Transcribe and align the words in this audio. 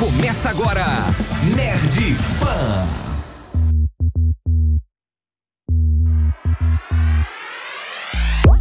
Começa 0.00 0.48
agora, 0.48 0.86
Nerd 1.54 2.16
Pan. 2.40 2.86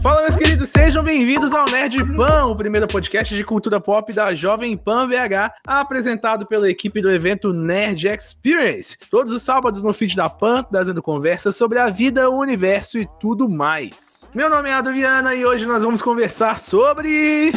Fala, 0.04 0.24
meus 0.24 0.36
queridos, 0.36 0.68
sejam 0.68 1.02
bem-vindos 1.02 1.54
ao 1.54 1.64
Nerd 1.64 2.04
Pan, 2.14 2.48
o 2.48 2.56
primeiro 2.58 2.88
podcast 2.88 3.34
de 3.34 3.46
cultura 3.46 3.80
pop 3.80 4.12
da 4.12 4.36
Jovem 4.36 4.76
Pan 4.76 5.08
BH, 5.08 5.54
apresentado 5.66 6.46
pela 6.46 6.70
equipe 6.70 7.02
do 7.02 7.10
evento 7.10 7.54
Nerd 7.54 8.10
Experience. 8.10 8.98
Todos 9.10 9.32
os 9.32 9.42
sábados 9.42 9.82
no 9.82 9.94
feed 9.94 10.18
da 10.18 10.30
Pan, 10.30 10.64
trazendo 10.64 11.02
conversas 11.02 11.56
sobre 11.56 11.80
a 11.80 11.90
vida, 11.90 12.30
o 12.30 12.38
universo 12.38 12.98
e 12.98 13.08
tudo 13.18 13.48
mais. 13.48 14.30
Meu 14.36 14.50
nome 14.50 14.68
é 14.68 14.74
Adriana 14.74 15.34
e 15.34 15.46
hoje 15.46 15.66
nós 15.66 15.86
vamos 15.86 16.02
conversar 16.02 16.60
sobre. 16.60 17.54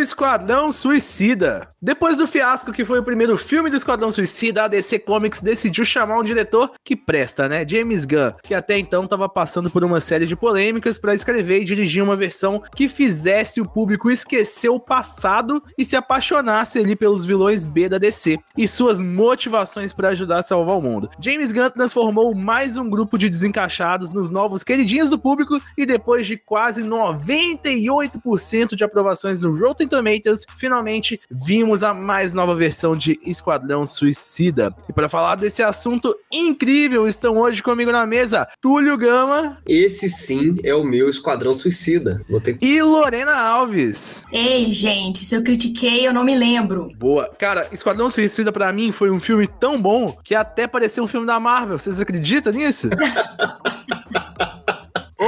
Esquadrão 0.00 0.72
Suicida. 0.72 1.68
Depois 1.80 2.16
do 2.16 2.26
fiasco 2.26 2.72
que 2.72 2.84
foi 2.84 2.98
o 2.98 3.04
primeiro 3.04 3.36
filme 3.36 3.68
do 3.68 3.76
Esquadrão 3.76 4.10
Suicida, 4.10 4.64
a 4.64 4.68
DC 4.68 5.00
Comics 5.00 5.42
decidiu 5.42 5.84
chamar 5.84 6.18
um 6.18 6.24
diretor 6.24 6.72
que 6.82 6.96
presta, 6.96 7.48
né? 7.48 7.66
James 7.68 8.06
Gunn, 8.06 8.32
que 8.42 8.54
até 8.54 8.78
então 8.78 9.04
estava 9.04 9.28
passando 9.28 9.70
por 9.70 9.84
uma 9.84 10.00
série 10.00 10.26
de 10.26 10.34
polêmicas 10.34 10.96
para 10.96 11.14
escrever 11.14 11.60
e 11.60 11.64
dirigir 11.66 12.02
uma 12.02 12.16
versão 12.16 12.62
que 12.74 12.88
fizesse 12.88 13.60
o 13.60 13.68
público 13.68 14.10
esquecer 14.10 14.70
o 14.70 14.80
passado 14.80 15.62
e 15.76 15.84
se 15.84 15.96
apaixonasse 15.96 16.78
ali 16.78 16.96
pelos 16.96 17.26
vilões 17.26 17.66
B 17.66 17.88
da 17.88 17.98
DC 17.98 18.38
e 18.56 18.66
suas 18.66 18.98
motivações 18.98 19.92
para 19.92 20.08
ajudar 20.08 20.38
a 20.38 20.42
salvar 20.42 20.78
o 20.78 20.82
mundo. 20.82 21.10
James 21.20 21.52
Gunn 21.52 21.70
transformou 21.70 22.34
mais 22.34 22.78
um 22.78 22.88
grupo 22.88 23.18
de 23.18 23.28
desencaixados 23.28 24.12
nos 24.12 24.30
novos 24.30 24.64
queridinhos 24.64 25.10
do 25.10 25.18
público 25.18 25.60
e 25.76 25.84
depois 25.84 26.26
de 26.26 26.38
quase 26.38 26.82
98% 26.82 28.74
de 28.74 28.84
aprovações 28.84 29.42
no 29.42 29.54
Rotten 29.54 29.89
Tomatoes, 29.90 30.46
finalmente 30.56 31.20
vimos 31.30 31.82
a 31.82 31.92
mais 31.92 32.32
nova 32.32 32.54
versão 32.54 32.96
de 32.96 33.18
Esquadrão 33.24 33.84
Suicida. 33.84 34.74
E 34.88 34.92
para 34.92 35.08
falar 35.08 35.34
desse 35.34 35.62
assunto 35.62 36.16
incrível, 36.32 37.06
estão 37.06 37.36
hoje 37.36 37.62
comigo 37.62 37.92
na 37.92 38.06
mesa 38.06 38.48
Túlio 38.60 38.96
Gama. 38.96 39.58
Esse 39.66 40.08
sim 40.08 40.56
é 40.62 40.74
o 40.74 40.84
meu 40.84 41.08
Esquadrão 41.08 41.54
Suicida. 41.54 42.24
Ter... 42.42 42.56
E 42.62 42.80
Lorena 42.80 43.32
Alves. 43.32 44.24
Ei, 44.32 44.70
gente, 44.70 45.24
se 45.24 45.34
eu 45.34 45.42
critiquei, 45.42 46.06
eu 46.06 46.14
não 46.14 46.24
me 46.24 46.36
lembro. 46.36 46.88
Boa. 46.96 47.28
Cara, 47.38 47.68
Esquadrão 47.72 48.08
Suicida 48.08 48.52
para 48.52 48.72
mim 48.72 48.92
foi 48.92 49.10
um 49.10 49.20
filme 49.20 49.46
tão 49.46 49.80
bom 49.80 50.16
que 50.22 50.34
até 50.34 50.66
pareceu 50.66 51.04
um 51.04 51.08
filme 51.08 51.26
da 51.26 51.40
Marvel. 51.40 51.78
Vocês 51.78 52.00
acreditam 52.00 52.52
nisso? 52.52 52.88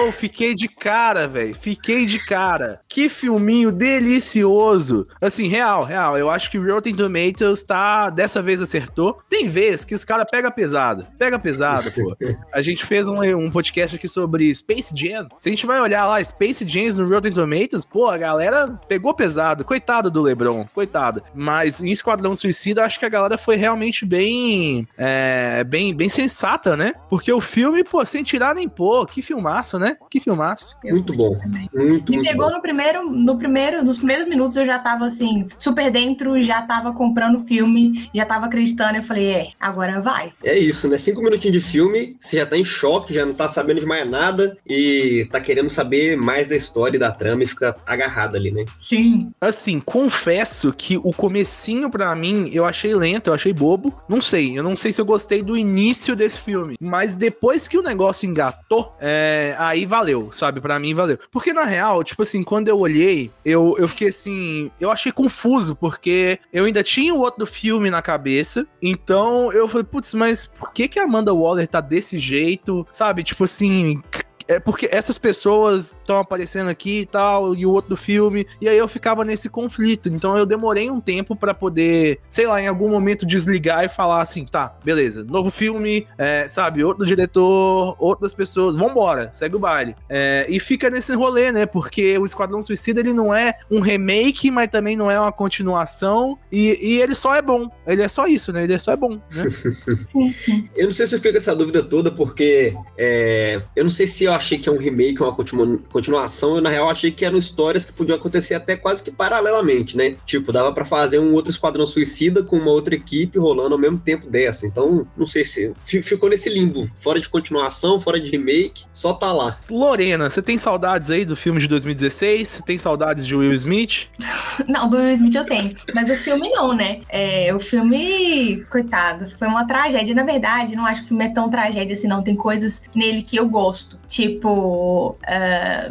Oh, 0.04 0.10
fiquei 0.10 0.52
de 0.54 0.66
cara, 0.66 1.28
velho. 1.28 1.54
Fiquei 1.54 2.06
de 2.06 2.18
cara. 2.26 2.80
Que 2.88 3.08
filminho 3.08 3.70
delicioso. 3.70 5.06
Assim, 5.20 5.46
real, 5.46 5.84
real. 5.84 6.18
Eu 6.18 6.28
acho 6.28 6.50
que 6.50 6.58
Rotten 6.58 6.94
Tomatoes 6.94 7.62
tá. 7.62 8.10
Dessa 8.10 8.42
vez 8.42 8.60
acertou. 8.60 9.16
Tem 9.28 9.48
vezes 9.48 9.84
que 9.84 9.94
os 9.94 10.04
caras 10.04 10.26
pega 10.28 10.50
pesado. 10.50 11.06
Pega 11.16 11.38
pesado, 11.38 11.92
pô. 11.92 12.16
A 12.52 12.60
gente 12.60 12.84
fez 12.84 13.06
um, 13.06 13.22
um 13.36 13.50
podcast 13.50 13.94
aqui 13.94 14.08
sobre 14.08 14.52
Space 14.52 14.92
Jam. 14.96 15.28
Se 15.36 15.48
a 15.48 15.52
gente 15.52 15.66
vai 15.66 15.80
olhar 15.80 16.04
lá, 16.04 16.22
Space 16.24 16.66
Jams 16.66 16.96
no 16.96 17.08
Rotten 17.08 17.32
Tomatoes, 17.32 17.84
pô, 17.84 18.08
a 18.08 18.18
galera 18.18 18.74
pegou 18.88 19.14
pesado. 19.14 19.64
Coitado 19.64 20.10
do 20.10 20.20
LeBron, 20.20 20.66
coitado. 20.74 21.22
Mas 21.32 21.80
em 21.80 21.92
Esquadrão 21.92 22.34
Suicida, 22.34 22.84
acho 22.84 22.98
que 22.98 23.06
a 23.06 23.10
galera 23.10 23.38
foi 23.38 23.54
realmente 23.54 24.04
bem. 24.04 24.88
É, 24.98 25.62
bem, 25.62 25.94
bem 25.94 26.08
sensata, 26.08 26.76
né? 26.76 26.94
Porque 27.08 27.32
o 27.32 27.40
filme, 27.40 27.84
pô, 27.84 28.04
sem 28.04 28.24
tirar 28.24 28.54
nem 28.54 28.68
pô, 28.68 29.06
que 29.06 29.22
filmaço, 29.22 29.78
né? 29.78 29.91
Que 30.10 30.20
filmaço. 30.20 30.76
Muito 30.84 31.12
bom. 31.14 31.38
Muito, 31.72 32.10
Me 32.10 32.16
muito 32.16 32.28
pegou 32.28 32.48
bom. 32.48 32.56
no 32.56 32.62
primeiro, 32.62 33.10
no 33.10 33.38
primeiro, 33.38 33.82
nos 33.84 33.98
primeiros 33.98 34.26
minutos 34.26 34.56
eu 34.56 34.66
já 34.66 34.78
tava 34.78 35.06
assim, 35.06 35.46
super 35.58 35.90
dentro, 35.90 36.40
já 36.40 36.62
tava 36.62 36.92
comprando 36.92 37.40
o 37.40 37.44
filme, 37.44 38.08
já 38.14 38.24
tava 38.24 38.46
acreditando. 38.46 38.96
Eu 38.96 39.02
falei, 39.02 39.30
é, 39.30 39.48
agora 39.60 40.00
vai. 40.00 40.32
É 40.44 40.58
isso, 40.58 40.88
né? 40.88 40.98
Cinco 40.98 41.22
minutinhos 41.22 41.56
de 41.56 41.60
filme, 41.60 42.16
você 42.20 42.38
já 42.38 42.46
tá 42.46 42.56
em 42.56 42.64
choque, 42.64 43.14
já 43.14 43.24
não 43.24 43.34
tá 43.34 43.48
sabendo 43.48 43.80
de 43.80 43.86
mais 43.86 44.08
nada 44.08 44.56
e 44.68 45.26
tá 45.30 45.40
querendo 45.40 45.70
saber 45.70 46.16
mais 46.16 46.46
da 46.46 46.56
história 46.56 46.96
e 46.96 47.00
da 47.00 47.10
trama 47.10 47.44
e 47.44 47.46
fica 47.46 47.74
agarrado 47.86 48.36
ali, 48.36 48.50
né? 48.50 48.64
Sim. 48.76 49.30
Assim, 49.40 49.80
confesso 49.80 50.72
que 50.72 50.96
o 50.96 51.12
comecinho 51.12 51.90
pra 51.90 52.14
mim 52.14 52.50
eu 52.52 52.64
achei 52.64 52.94
lento, 52.94 53.28
eu 53.28 53.34
achei 53.34 53.52
bobo. 53.52 53.92
Não 54.08 54.20
sei, 54.20 54.58
eu 54.58 54.62
não 54.62 54.76
sei 54.76 54.92
se 54.92 55.00
eu 55.00 55.04
gostei 55.04 55.42
do 55.42 55.56
início 55.56 56.14
desse 56.14 56.40
filme, 56.40 56.76
mas 56.80 57.16
depois 57.16 57.68
que 57.68 57.78
o 57.78 57.82
negócio 57.82 58.28
engatou, 58.28 58.92
é, 59.00 59.54
aí 59.58 59.81
valeu, 59.86 60.30
sabe? 60.32 60.60
Pra 60.60 60.78
mim 60.78 60.94
valeu. 60.94 61.18
Porque 61.30 61.52
na 61.52 61.64
real, 61.64 62.02
tipo 62.02 62.22
assim, 62.22 62.42
quando 62.42 62.68
eu 62.68 62.78
olhei, 62.78 63.30
eu, 63.44 63.74
eu 63.78 63.88
fiquei 63.88 64.08
assim, 64.08 64.70
eu 64.80 64.90
achei 64.90 65.12
confuso, 65.12 65.74
porque 65.76 66.38
eu 66.52 66.64
ainda 66.64 66.82
tinha 66.82 67.14
o 67.14 67.20
outro 67.20 67.46
filme 67.46 67.90
na 67.90 68.02
cabeça, 68.02 68.66
então 68.80 69.52
eu 69.52 69.68
falei, 69.68 69.84
putz, 69.84 70.14
mas 70.14 70.46
por 70.46 70.72
que 70.72 70.88
que 70.88 70.98
a 70.98 71.04
Amanda 71.04 71.34
Waller 71.34 71.66
tá 71.68 71.80
desse 71.80 72.18
jeito, 72.18 72.86
sabe? 72.92 73.22
Tipo 73.22 73.44
assim, 73.44 74.02
é 74.52 74.60
porque 74.60 74.88
essas 74.90 75.18
pessoas 75.18 75.96
estão 76.00 76.18
aparecendo 76.18 76.68
aqui 76.68 77.00
e 77.00 77.06
tal, 77.06 77.54
e 77.54 77.66
o 77.66 77.70
outro 77.70 77.90
do 77.90 77.96
filme, 77.96 78.46
e 78.60 78.68
aí 78.68 78.76
eu 78.76 78.88
ficava 78.88 79.24
nesse 79.24 79.48
conflito. 79.48 80.08
Então 80.08 80.36
eu 80.36 80.46
demorei 80.46 80.90
um 80.90 81.00
tempo 81.00 81.34
para 81.34 81.54
poder, 81.54 82.20
sei 82.30 82.46
lá, 82.46 82.60
em 82.60 82.68
algum 82.68 82.88
momento 82.88 83.26
desligar 83.26 83.84
e 83.84 83.88
falar 83.88 84.20
assim: 84.20 84.44
tá, 84.44 84.76
beleza, 84.84 85.24
novo 85.24 85.50
filme, 85.50 86.06
é, 86.18 86.46
sabe, 86.48 86.84
outro 86.84 87.06
diretor, 87.06 87.96
outras 87.98 88.34
pessoas, 88.34 88.76
vambora, 88.76 89.30
segue 89.32 89.56
o 89.56 89.58
baile. 89.58 89.96
É, 90.08 90.46
e 90.48 90.60
fica 90.60 90.90
nesse 90.90 91.14
rolê, 91.14 91.52
né? 91.52 91.66
Porque 91.66 92.18
o 92.18 92.24
Esquadrão 92.24 92.62
Suicida 92.62 93.00
ele 93.00 93.12
não 93.12 93.34
é 93.34 93.54
um 93.70 93.80
remake, 93.80 94.50
mas 94.50 94.68
também 94.68 94.96
não 94.96 95.10
é 95.10 95.18
uma 95.18 95.32
continuação, 95.32 96.38
e, 96.50 96.78
e 96.80 97.00
ele 97.00 97.14
só 97.14 97.34
é 97.34 97.42
bom. 97.42 97.70
Ele 97.86 98.02
é 98.02 98.08
só 98.08 98.26
isso, 98.26 98.52
né? 98.52 98.64
Ele 98.64 98.74
é 98.74 98.78
só 98.78 98.92
é 98.92 98.96
bom, 98.96 99.20
né? 99.32 99.44
Sim, 100.06 100.32
sim. 100.32 100.68
Eu 100.74 100.86
não 100.86 100.92
sei 100.92 101.06
se 101.06 101.14
eu 101.14 101.18
fiquei 101.18 101.32
com 101.32 101.38
essa 101.38 101.54
dúvida 101.54 101.82
toda, 101.82 102.10
porque 102.10 102.74
é, 102.96 103.62
eu 103.74 103.84
não 103.84 103.90
sei 103.90 104.06
se 104.06 104.24
eu 104.24 104.32
achei 104.42 104.58
que 104.58 104.68
é 104.68 104.72
um 104.72 104.76
remake 104.78 105.22
ou 105.22 105.28
uma 105.28 105.34
continu- 105.34 105.78
continuação, 105.90 106.56
eu 106.56 106.60
na 106.62 106.68
real 106.68 106.88
achei 106.90 107.10
que 107.10 107.24
eram 107.24 107.38
histórias 107.38 107.84
que 107.84 107.92
podiam 107.92 108.16
acontecer 108.16 108.54
até 108.54 108.76
quase 108.76 109.02
que 109.02 109.10
paralelamente, 109.10 109.96
né? 109.96 110.14
Tipo, 110.26 110.52
dava 110.52 110.72
pra 110.72 110.84
fazer 110.84 111.18
um 111.18 111.32
outro 111.34 111.50
Esquadrão 111.50 111.86
Suicida 111.86 112.42
com 112.42 112.56
uma 112.58 112.70
outra 112.70 112.94
equipe 112.94 113.38
rolando 113.38 113.74
ao 113.74 113.80
mesmo 113.80 113.98
tempo 113.98 114.28
dessa. 114.28 114.66
Então, 114.66 115.06
não 115.16 115.26
sei 115.26 115.44
se 115.44 115.72
fi- 115.82 116.02
ficou 116.02 116.28
nesse 116.28 116.48
limbo, 116.50 116.90
fora 117.00 117.20
de 117.20 117.28
continuação, 117.28 118.00
fora 118.00 118.20
de 118.20 118.30
remake, 118.30 118.84
só 118.92 119.12
tá 119.12 119.32
lá. 119.32 119.58
Lorena, 119.70 120.28
você 120.28 120.42
tem 120.42 120.58
saudades 120.58 121.10
aí 121.10 121.24
do 121.24 121.36
filme 121.36 121.60
de 121.60 121.68
2016? 121.68 122.48
Você 122.48 122.62
tem 122.62 122.78
saudades 122.78 123.26
de 123.26 123.34
Will 123.36 123.52
Smith? 123.52 124.08
Não, 124.68 124.88
do 124.88 124.96
Will 124.96 125.10
Smith 125.14 125.34
eu 125.34 125.44
tenho. 125.46 125.74
Mas 125.94 126.10
o 126.10 126.16
filme 126.16 126.50
não, 126.50 126.74
né? 126.74 127.00
É, 127.08 127.54
o 127.54 127.58
filme, 127.60 128.64
coitado, 128.70 129.30
foi 129.38 129.48
uma 129.48 129.66
tragédia. 129.66 130.14
Na 130.14 130.24
verdade, 130.24 130.74
não 130.76 130.84
acho 130.84 131.00
que 131.00 131.04
o 131.06 131.08
filme 131.08 131.24
é 131.24 131.28
tão 131.30 131.48
tragédia 131.50 131.94
assim, 131.94 132.06
não. 132.06 132.22
Tem 132.22 132.34
coisas 132.36 132.80
nele 132.94 133.22
que 133.22 133.36
eu 133.36 133.48
gosto. 133.48 133.98
Tipo. 134.12 135.16
ah, 135.26 135.90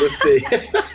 Gostei. 0.00 0.42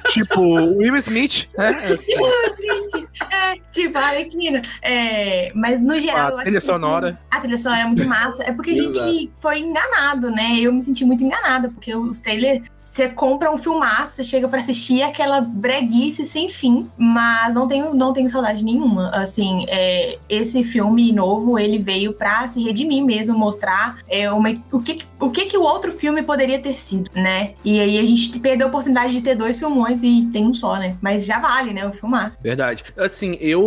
tipo, 0.09 0.41
Will 0.41 0.97
Smith, 0.97 1.47
né? 1.57 1.69
Assim, 1.87 2.11
gente, 2.11 3.07
é, 3.31 3.55
tipo, 3.71 3.97
a 3.97 4.01
Arlequina. 4.01 4.61
É, 4.81 5.51
mas 5.55 5.81
no 5.81 5.99
geral. 5.99 6.37
a 6.37 6.41
trilha 6.43 6.61
sonora. 6.61 7.19
A 7.29 7.39
trilha 7.39 7.57
sonora 7.57 7.81
é 7.81 7.85
muito 7.85 8.05
massa. 8.05 8.43
É 8.43 8.51
porque 8.51 8.71
a 8.71 8.75
gente 8.75 9.31
foi 9.39 9.59
enganado, 9.59 10.29
né? 10.31 10.57
Eu 10.59 10.73
me 10.73 10.81
senti 10.81 11.05
muito 11.05 11.23
enganada, 11.23 11.69
porque 11.69 11.95
os 11.95 12.19
trailers, 12.19 12.63
você 12.75 13.09
compra 13.09 13.51
um 13.51 13.57
filmaço, 13.57 14.15
você 14.15 14.23
chega 14.23 14.47
pra 14.47 14.59
assistir 14.59 15.01
aquela 15.01 15.41
breguice 15.41 16.27
sem 16.27 16.49
fim, 16.49 16.89
mas 16.97 17.53
não 17.53 17.67
tenho, 17.67 17.93
não 17.93 18.13
tenho 18.13 18.29
saudade 18.29 18.63
nenhuma. 18.63 19.09
Assim, 19.09 19.65
é, 19.67 20.17
esse 20.27 20.63
filme 20.63 21.11
novo, 21.11 21.57
ele 21.57 21.77
veio 21.77 22.13
pra 22.13 22.47
se 22.47 22.63
redimir 22.63 23.03
mesmo, 23.03 23.37
mostrar 23.37 23.99
é, 24.07 24.31
uma, 24.31 24.55
o, 24.71 24.79
que, 24.79 24.99
o 25.19 25.29
que 25.29 25.45
que 25.45 25.57
o 25.57 25.61
outro 25.61 25.91
filme 25.91 26.23
poderia 26.23 26.59
ter 26.59 26.73
sido, 26.73 27.09
né? 27.13 27.53
E 27.63 27.79
aí 27.79 27.97
a 27.99 28.05
gente 28.05 28.37
perdeu 28.39 28.67
a 28.67 28.69
oportunidade 28.69 29.13
de 29.13 29.21
ter 29.21 29.35
dois 29.35 29.57
filmões 29.57 30.03
e 30.03 30.27
tem 30.31 30.45
um 30.45 30.53
só, 30.53 30.77
né? 30.77 30.97
Mas 31.01 31.25
já 31.25 31.39
vale, 31.39 31.73
né? 31.73 31.87
O 31.87 31.91
filmaço. 31.91 32.37
Verdade. 32.41 32.83
Assim, 32.97 33.37
eu 33.39 33.58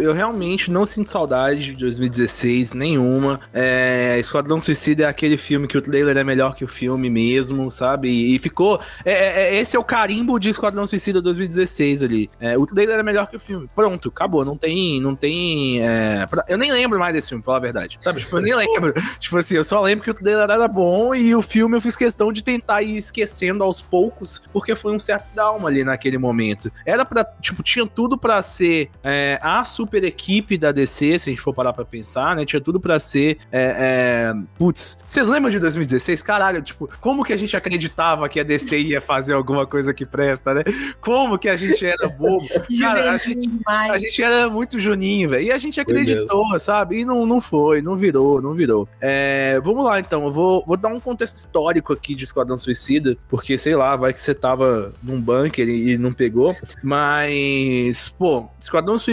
eu 0.00 0.12
realmente 0.12 0.70
não 0.70 0.84
sinto 0.84 1.08
saudade 1.10 1.72
de 1.72 1.76
2016 1.76 2.74
nenhuma. 2.74 3.40
É, 3.52 4.16
Esquadrão 4.18 4.58
Suicida 4.60 5.04
é 5.04 5.06
aquele 5.06 5.36
filme 5.36 5.66
que 5.68 5.76
o 5.78 5.82
trailer 5.82 6.16
é 6.16 6.24
melhor 6.24 6.54
que 6.54 6.64
o 6.64 6.68
filme 6.68 7.08
mesmo, 7.10 7.70
sabe? 7.70 8.08
E, 8.08 8.34
e 8.36 8.38
ficou. 8.38 8.80
é- 9.04 9.12
é- 9.12 9.42
é- 9.56 9.60
esse 9.60 9.76
é 9.76 9.78
o 9.78 9.84
carimbo 9.84 10.38
de 10.38 10.48
Esquadrão 10.50 10.86
Suicida 10.86 11.20
2016 11.22 12.02
ali. 12.02 12.30
É, 12.40 12.56
o 12.58 12.66
trailer 12.66 12.98
é 12.98 13.02
melhor 13.02 13.26
que 13.28 13.36
o 13.36 13.40
filme. 13.40 13.68
Pronto, 13.74 14.08
acabou. 14.08 14.44
Não 14.44 14.56
tem. 14.56 15.00
Não 15.00 15.14
tem. 15.14 15.80
é, 15.82 16.26
pra- 16.26 16.44
eu 16.48 16.58
nem 16.58 16.70
lembro 16.72 16.98
mais 16.98 17.14
desse 17.14 17.28
filme, 17.28 17.42
pra 17.42 17.46
falar 17.52 17.58
a 17.58 17.60
verdade. 17.60 17.98
Sabe? 18.00 18.20
Tipo, 18.20 18.38
eu 18.38 18.42
nem 18.42 18.54
lembro. 18.56 18.92
tipo 19.18 19.36
assim, 19.38 19.56
eu 19.56 19.64
só 19.64 19.80
lembro 19.80 20.04
que 20.04 20.10
o 20.10 20.14
trailer 20.14 20.50
era 20.50 20.68
bom 20.68 21.14
e 21.14 21.34
o 21.34 21.42
filme 21.42 21.76
eu 21.76 21.80
fiz 21.80 21.96
questão 21.96 22.32
de 22.32 22.42
tentar 22.42 22.82
ir 22.82 22.96
esquecendo 22.96 23.62
aos 23.64 23.80
poucos, 23.80 24.42
porque 24.52 24.74
foi 24.74 24.92
um 24.94 24.98
certo 24.98 25.26
trauma 25.34 25.68
ali 25.68 25.84
naquele 25.84 26.18
momento. 26.18 26.70
Era 26.86 27.04
pra. 27.04 27.24
Tipo, 27.40 27.62
tinha 27.62 27.86
tudo 27.86 28.16
pra 28.18 28.40
ser. 28.42 28.90
é, 29.02 29.21
é, 29.22 29.38
a 29.40 29.64
super 29.64 30.02
equipe 30.02 30.58
da 30.58 30.72
DC, 30.72 31.18
se 31.18 31.30
a 31.30 31.32
gente 31.32 31.40
for 31.40 31.54
parar 31.54 31.72
pra 31.72 31.84
pensar, 31.84 32.34
né? 32.34 32.44
Tinha 32.44 32.60
tudo 32.60 32.80
pra 32.80 32.98
ser. 32.98 33.38
É, 33.52 34.32
é, 34.34 34.34
putz, 34.58 34.98
vocês 35.06 35.28
lembram 35.28 35.50
de 35.50 35.60
2016? 35.60 36.22
Caralho, 36.22 36.60
tipo, 36.60 36.88
como 37.00 37.24
que 37.24 37.32
a 37.32 37.36
gente 37.36 37.56
acreditava 37.56 38.28
que 38.28 38.40
a 38.40 38.42
DC 38.42 38.78
ia 38.80 39.00
fazer 39.00 39.34
alguma 39.34 39.66
coisa 39.66 39.94
que 39.94 40.04
presta, 40.04 40.52
né? 40.52 40.64
Como 41.00 41.38
que 41.38 41.48
a 41.48 41.56
gente 41.56 41.84
era 41.86 42.08
bobo? 42.08 42.44
Cara, 42.80 43.12
a 43.12 43.16
gente, 43.16 43.50
a 43.68 43.98
gente 43.98 44.22
era 44.22 44.50
muito 44.50 44.80
juninho, 44.80 45.30
velho. 45.30 45.46
E 45.46 45.52
a 45.52 45.58
gente 45.58 45.80
acreditou, 45.80 46.58
sabe? 46.58 47.00
E 47.00 47.04
não, 47.04 47.24
não 47.24 47.40
foi, 47.40 47.80
não 47.80 47.94
virou, 47.94 48.42
não 48.42 48.54
virou. 48.54 48.88
É, 49.00 49.60
vamos 49.62 49.84
lá, 49.84 50.00
então. 50.00 50.26
Eu 50.26 50.32
vou, 50.32 50.64
vou 50.66 50.76
dar 50.76 50.88
um 50.88 51.00
contexto 51.00 51.36
histórico 51.36 51.92
aqui 51.92 52.14
de 52.14 52.24
Esquadrão 52.24 52.58
Suicida, 52.58 53.16
porque, 53.28 53.56
sei 53.56 53.76
lá, 53.76 53.94
vai 53.96 54.12
que 54.12 54.20
você 54.20 54.34
tava 54.34 54.92
num 55.02 55.20
bunker 55.20 55.68
e, 55.68 55.92
e 55.92 55.98
não 55.98 56.12
pegou. 56.12 56.54
Mas, 56.82 58.08
pô, 58.08 58.48
Esquadrão 58.58 58.98
Suicida 58.98 59.11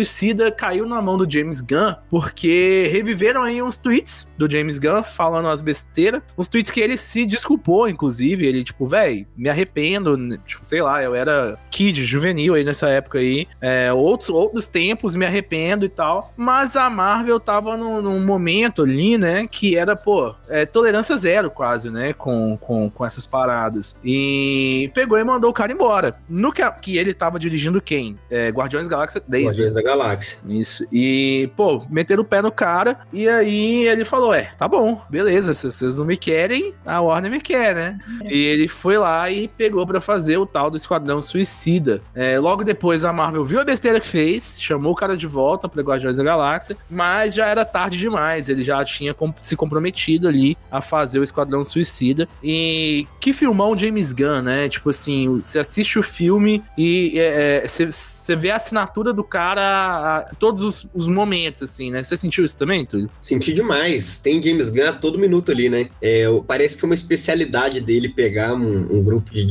caiu 0.57 0.85
na 0.85 1.01
mão 1.01 1.17
do 1.17 1.29
James 1.29 1.61
Gunn 1.61 1.95
porque 2.09 2.89
reviveram 2.91 3.43
aí 3.43 3.61
uns 3.61 3.77
tweets 3.77 4.31
do 4.37 4.49
James 4.49 4.79
Gunn 4.79 5.03
falando 5.03 5.49
as 5.49 5.61
besteiras. 5.61 6.21
Uns 6.37 6.47
tweets 6.47 6.71
que 6.71 6.79
ele 6.79 6.97
se 6.97 7.25
desculpou, 7.25 7.87
inclusive. 7.87 8.45
Ele, 8.45 8.63
tipo, 8.63 8.87
velho, 8.87 9.25
me 9.35 9.49
arrependo. 9.49 10.17
Tipo, 10.39 10.65
sei 10.65 10.81
lá, 10.81 11.03
eu 11.03 11.15
era 11.15 11.57
kid, 11.69 12.03
juvenil 12.05 12.53
aí 12.53 12.63
nessa 12.63 12.89
época 12.89 13.19
aí. 13.19 13.47
É, 13.61 13.91
outros, 13.93 14.29
outros 14.29 14.67
tempos, 14.67 15.15
me 15.15 15.25
arrependo 15.25 15.85
e 15.85 15.89
tal. 15.89 16.33
Mas 16.35 16.75
a 16.75 16.89
Marvel 16.89 17.39
tava 17.39 17.77
num, 17.77 18.01
num 18.01 18.19
momento 18.19 18.83
ali, 18.83 19.17
né, 19.17 19.47
que 19.47 19.75
era, 19.75 19.95
pô, 19.95 20.33
é, 20.47 20.65
tolerância 20.65 21.17
zero 21.17 21.49
quase, 21.49 21.89
né, 21.89 22.13
com, 22.13 22.57
com, 22.57 22.89
com 22.89 23.05
essas 23.05 23.25
paradas. 23.25 23.97
E 24.03 24.91
pegou 24.93 25.17
e 25.17 25.23
mandou 25.23 25.49
o 25.49 25.53
cara 25.53 25.71
embora. 25.71 26.19
No 26.27 26.51
que, 26.51 26.69
que 26.81 26.97
ele 26.97 27.13
tava 27.13 27.39
dirigindo 27.39 27.81
quem? 27.81 28.17
É, 28.29 28.49
Guardiões 28.49 28.87
Galáxia 28.87 29.21
3. 29.21 29.45
Guardiões 29.47 29.75
da 29.75 29.81
Galáxia. 29.89 30.39
Isso. 30.47 30.85
E, 30.91 31.49
pô, 31.55 31.83
meteram 31.89 32.23
o 32.23 32.25
pé 32.25 32.41
no 32.41 32.51
cara. 32.51 32.99
E 33.11 33.27
aí 33.27 33.87
ele 33.87 34.05
falou: 34.05 34.33
É, 34.33 34.51
tá 34.57 34.67
bom, 34.67 35.01
beleza. 35.09 35.53
Se 35.53 35.71
vocês 35.71 35.97
não 35.97 36.05
me 36.05 36.17
querem, 36.17 36.73
a 36.85 37.01
Warner 37.01 37.31
me 37.31 37.39
quer, 37.39 37.75
né? 37.75 37.99
E 38.23 38.37
ele 38.37 38.67
foi 38.67 38.97
lá 38.97 39.29
e 39.29 39.47
pegou 39.47 39.85
para 39.85 39.99
fazer 39.99 40.37
o 40.37 40.45
tal 40.45 40.69
do 40.69 40.77
Esquadrão 40.77 41.21
Suicida. 41.21 42.01
É, 42.13 42.39
logo 42.39 42.63
depois 42.63 43.03
a 43.03 43.11
Marvel 43.11 43.43
viu 43.43 43.59
a 43.59 43.65
besteira 43.65 43.99
que 43.99 44.07
fez, 44.07 44.57
chamou 44.59 44.93
o 44.93 44.95
cara 44.95 45.17
de 45.17 45.27
volta 45.27 45.67
pra 45.67 45.81
Guardiões 45.81 46.17
da 46.17 46.23
Galáxia, 46.23 46.77
mas 46.89 47.33
já 47.33 47.47
era 47.47 47.65
tarde 47.65 47.97
demais. 47.97 48.49
Ele 48.49 48.63
já 48.63 48.83
tinha 48.83 49.15
se 49.39 49.55
comprometido 49.55 50.27
ali 50.27 50.57
a 50.71 50.81
fazer 50.81 51.19
o 51.19 51.23
Esquadrão 51.23 51.63
Suicida. 51.63 52.27
E 52.43 53.07
que 53.19 53.33
filmão 53.33 53.77
James 53.77 54.13
Gunn, 54.13 54.41
né? 54.41 54.69
Tipo 54.69 54.89
assim, 54.89 55.37
você 55.41 55.59
assiste 55.59 55.97
o 55.97 56.03
filme 56.03 56.63
e 56.77 57.13
é, 57.17 57.63
é, 57.63 57.67
você 57.67 58.35
vê 58.35 58.51
a 58.51 58.55
assinatura 58.55 59.13
do 59.13 59.23
cara 59.23 59.78
a, 59.79 60.35
todos 60.39 60.63
os, 60.63 60.87
os, 60.93 61.07
momentos, 61.07 61.63
assim, 61.63 61.91
né? 61.91 62.03
Você 62.03 62.15
sentiu 62.15 62.45
isso 62.45 62.57
também, 62.57 62.85
Túlio? 62.85 63.09
Senti 63.21 63.53
demais. 63.53 64.17
Tem 64.17 64.41
James 64.41 64.69
Gunn 64.69 64.89
a 64.89 64.93
todo 64.93 65.19
minuto 65.19 65.51
ali, 65.51 65.69
né? 65.69 65.89
É, 66.01 66.25
parece 66.47 66.77
que 66.77 66.85
é 66.85 66.87
uma 66.87 66.93
especialidade 66.93 67.81
dele 67.81 68.09
pegar 68.09 68.53
um, 68.53 68.97
um 68.97 69.03
grupo 69.03 69.31
de 69.33 69.47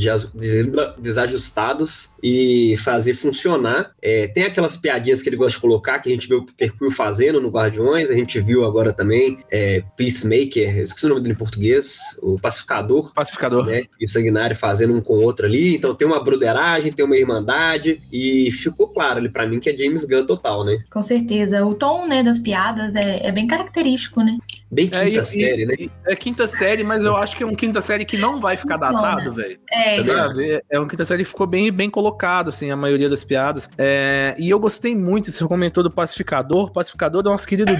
desajustados 0.97 2.11
e 2.21 2.75
fazer 2.77 3.13
funcionar. 3.13 3.91
É, 4.01 4.27
tem 4.27 4.43
aquelas 4.43 4.77
piadinhas 4.77 5.21
que 5.21 5.29
ele 5.29 5.35
gosta 5.35 5.57
de 5.57 5.61
colocar, 5.61 5.99
que 5.99 6.09
a 6.09 6.11
gente 6.11 6.27
viu 6.27 6.39
o 6.39 6.45
Peter 6.45 6.75
Quill 6.75 6.91
fazendo 6.91 7.41
no 7.41 7.49
Guardiões, 7.49 8.09
a 8.09 8.15
gente 8.15 8.39
viu 8.39 8.63
agora 8.63 8.93
também 8.93 9.39
é, 9.51 9.83
Peacemaker, 9.97 10.79
esqueci 10.79 11.05
o 11.05 11.09
nome 11.09 11.21
dele 11.21 11.33
em 11.33 11.37
português, 11.37 11.99
o 12.21 12.39
Pacificador. 12.39 13.13
Pacificador. 13.13 13.65
Né? 13.65 13.83
E 13.99 14.05
o 14.05 14.09
Sanguinário 14.09 14.55
fazendo 14.55 14.93
um 14.93 15.01
com 15.01 15.13
o 15.13 15.21
outro 15.21 15.45
ali. 15.45 15.75
Então 15.75 15.95
tem 15.95 16.07
uma 16.07 16.23
broderagem, 16.23 16.91
tem 16.91 17.05
uma 17.05 17.17
irmandade, 17.17 18.01
e 18.11 18.51
ficou 18.51 18.87
claro 18.87 19.19
ali 19.19 19.29
para 19.29 19.47
mim 19.47 19.59
que 19.59 19.69
é 19.69 19.75
James 19.75 20.05
Gunn 20.05 20.18
total, 20.25 20.63
né? 20.63 20.79
Com 20.91 21.01
certeza. 21.01 21.65
O 21.65 21.73
tom 21.73 22.07
né, 22.07 22.23
das 22.23 22.39
piadas 22.39 22.95
é, 22.95 23.27
é 23.27 23.31
bem 23.31 23.47
característico, 23.47 24.21
né? 24.21 24.37
Bem 24.71 24.89
é, 24.93 25.05
quinta 25.05 25.21
é, 25.21 25.25
série, 25.25 25.63
e, 25.63 25.65
né? 25.65 25.75
É 26.05 26.15
quinta 26.15 26.47
série, 26.47 26.83
mas 26.83 27.03
eu 27.03 27.17
acho 27.17 27.35
que 27.35 27.43
é 27.43 27.45
um 27.45 27.55
quinta 27.55 27.81
série 27.81 28.05
que 28.05 28.17
não 28.17 28.39
vai 28.39 28.55
ficar 28.55 28.77
datado, 28.77 29.31
velho. 29.33 29.59
É, 29.71 30.03
tá 30.03 30.33
é, 30.37 30.61
é 30.69 30.79
um 30.79 30.87
quinta 30.87 31.05
série 31.05 31.23
que 31.23 31.29
ficou 31.29 31.47
bem, 31.47 31.71
bem 31.71 31.89
colocado, 31.89 32.49
assim, 32.49 32.69
a 32.69 32.75
maioria 32.75 33.09
das 33.09 33.23
piadas. 33.23 33.69
É, 33.77 34.35
e 34.37 34.49
eu 34.49 34.59
gostei 34.59 34.95
muito, 34.95 35.31
você 35.31 35.45
comentou 35.45 35.83
do 35.83 35.91
Pacificador. 35.91 36.71
Pacificador 36.71 37.23
do 37.23 37.29
nosso 37.29 37.47
querido 37.47 37.73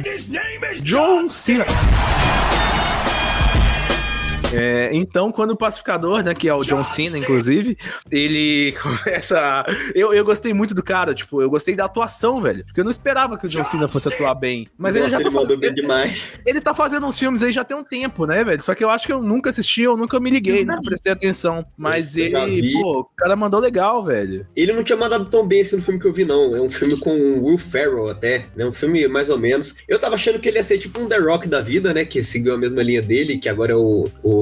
John 0.83 1.29
Cena. 1.29 1.65
É, 4.53 4.89
então, 4.93 5.31
quando 5.31 5.51
o 5.51 5.57
pacificador, 5.57 6.23
né, 6.23 6.33
que 6.33 6.47
é 6.47 6.53
o 6.53 6.61
John 6.61 6.83
Cena, 6.83 7.17
inclusive, 7.17 7.77
ele 8.11 8.73
começa. 8.81 9.65
Eu, 9.93 10.13
eu 10.13 10.25
gostei 10.25 10.53
muito 10.53 10.73
do 10.73 10.81
cara, 10.81 11.13
tipo, 11.13 11.41
eu 11.41 11.49
gostei 11.49 11.75
da 11.75 11.85
atuação, 11.85 12.41
velho. 12.41 12.65
Porque 12.65 12.79
eu 12.79 12.83
não 12.83 12.91
esperava 12.91 13.37
que 13.37 13.45
o 13.45 13.49
John 13.49 13.63
Cena 13.63 13.87
fosse 13.87 14.07
atuar 14.07 14.33
bem. 14.33 14.65
Mas 14.77 14.95
Nossa, 14.95 15.05
ele 15.05 15.09
já 15.09 15.17
ele 15.17 15.25
tá 15.25 15.31
fazendo... 15.31 15.59
bem 15.59 15.73
demais. 15.73 16.41
Ele 16.45 16.61
tá 16.61 16.73
fazendo 16.73 17.05
uns 17.05 17.19
filmes 17.19 17.43
aí 17.43 17.51
já 17.51 17.63
tem 17.63 17.77
um 17.77 17.83
tempo, 17.83 18.25
né, 18.25 18.43
velho? 18.43 18.61
Só 18.61 18.73
que 18.73 18.83
eu 18.83 18.89
acho 18.89 19.05
que 19.05 19.13
eu 19.13 19.21
nunca 19.21 19.49
assisti, 19.49 19.81
eu 19.81 19.95
nunca 19.95 20.19
me 20.19 20.29
liguei, 20.29 20.65
nunca 20.65 20.81
prestei 20.81 21.11
atenção. 21.11 21.65
Mas 21.77 22.17
ele, 22.17 22.73
pô, 22.73 23.01
o 23.01 23.03
cara 23.15 23.35
mandou 23.35 23.59
legal, 23.59 24.03
velho. 24.03 24.47
Ele 24.55 24.73
não 24.73 24.83
tinha 24.83 24.97
mandado 24.97 25.25
tão 25.25 25.47
bem 25.47 25.61
esse 25.61 25.75
no 25.75 25.81
filme 25.81 25.99
que 25.99 26.07
eu 26.07 26.13
vi, 26.13 26.25
não. 26.25 26.55
É 26.55 26.61
um 26.61 26.69
filme 26.69 26.99
com 26.99 27.11
Will 27.43 27.57
Ferrell 27.57 28.09
até, 28.09 28.47
né? 28.55 28.65
Um 28.65 28.73
filme 28.73 29.07
mais 29.07 29.29
ou 29.29 29.37
menos. 29.37 29.75
Eu 29.87 29.99
tava 29.99 30.15
achando 30.15 30.39
que 30.39 30.49
ele 30.49 30.57
ia 30.57 30.63
ser 30.63 30.77
tipo 30.77 30.99
um 30.99 31.07
The 31.07 31.17
Rock 31.17 31.47
da 31.47 31.61
vida, 31.61 31.93
né? 31.93 32.05
Que 32.05 32.23
seguiu 32.23 32.53
a 32.53 32.57
mesma 32.57 32.81
linha 32.81 33.01
dele, 33.01 33.37
que 33.37 33.49
agora 33.49 33.73
é 33.73 33.75
o, 33.75 34.05
o 34.23 34.38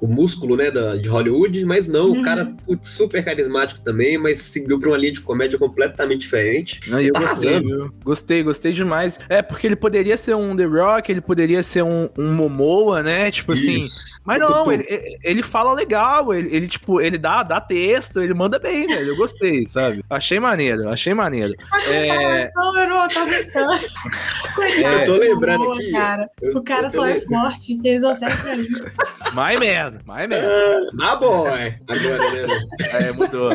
o, 0.00 0.06
músculo, 0.06 0.56
né, 0.56 0.70
da, 0.70 0.96
de 0.96 1.08
Hollywood, 1.08 1.64
mas 1.64 1.88
não, 1.88 2.06
uhum. 2.08 2.20
o 2.20 2.22
cara 2.22 2.52
putz, 2.66 2.88
super 2.88 3.24
carismático 3.24 3.80
também, 3.80 4.18
mas 4.18 4.38
seguiu 4.38 4.78
pra 4.78 4.88
uma 4.88 4.96
linha 4.96 5.12
de 5.12 5.20
comédia 5.20 5.58
completamente 5.58 6.20
diferente. 6.20 6.80
Ah, 6.92 7.02
eu 7.02 7.12
tá 7.12 7.20
gostei, 7.20 7.60
gostei, 8.04 8.42
gostei 8.42 8.72
demais. 8.72 9.18
É, 9.28 9.42
porque 9.42 9.66
ele 9.66 9.76
poderia 9.76 10.16
ser 10.16 10.34
um 10.34 10.56
The 10.56 10.64
Rock, 10.64 11.10
ele 11.10 11.20
poderia 11.20 11.62
ser 11.62 11.82
um, 11.82 12.08
um 12.18 12.32
Momoa, 12.32 13.02
né, 13.02 13.30
tipo 13.30 13.52
assim, 13.52 13.76
Isso. 13.76 14.04
assim... 14.04 14.20
Mas 14.24 14.40
não, 14.40 14.70
ele, 14.70 14.84
ele 15.22 15.42
fala 15.42 15.72
legal, 15.72 16.32
ele, 16.32 16.54
ele, 16.54 16.68
tipo, 16.68 17.00
ele 17.00 17.18
dá, 17.18 17.42
dá 17.42 17.60
texto, 17.60 18.20
ele 18.20 18.34
manda 18.34 18.58
bem, 18.58 18.86
velho, 18.86 19.08
eu 19.08 19.16
gostei, 19.16 19.66
sabe? 19.66 20.04
Achei 20.08 20.40
maneiro, 20.40 20.88
achei 20.88 21.14
maneiro. 21.14 21.54
é... 21.88 22.46
eu 22.46 22.88
não 22.88 23.08
tô 23.08 23.20
Eu 24.80 25.04
tô 25.04 25.16
lembrando 25.16 25.72
aqui. 25.72 25.90
Cara. 25.90 26.30
Eu, 26.40 26.56
o 26.56 26.62
cara 26.62 26.90
só 26.90 27.06
é 27.06 27.20
forte, 27.20 27.80
eles 27.84 28.02
não 28.02 28.14
pra 28.14 28.54
isso. 28.56 28.92
My 29.32 29.56
man, 29.56 30.00
my 30.06 30.26
man. 30.26 30.44
Uh, 30.44 30.90
my 30.92 31.16
boy. 31.16 31.74
Agora, 31.86 32.30
né? 32.32 32.60
É, 32.92 33.12
mudou. 33.12 33.50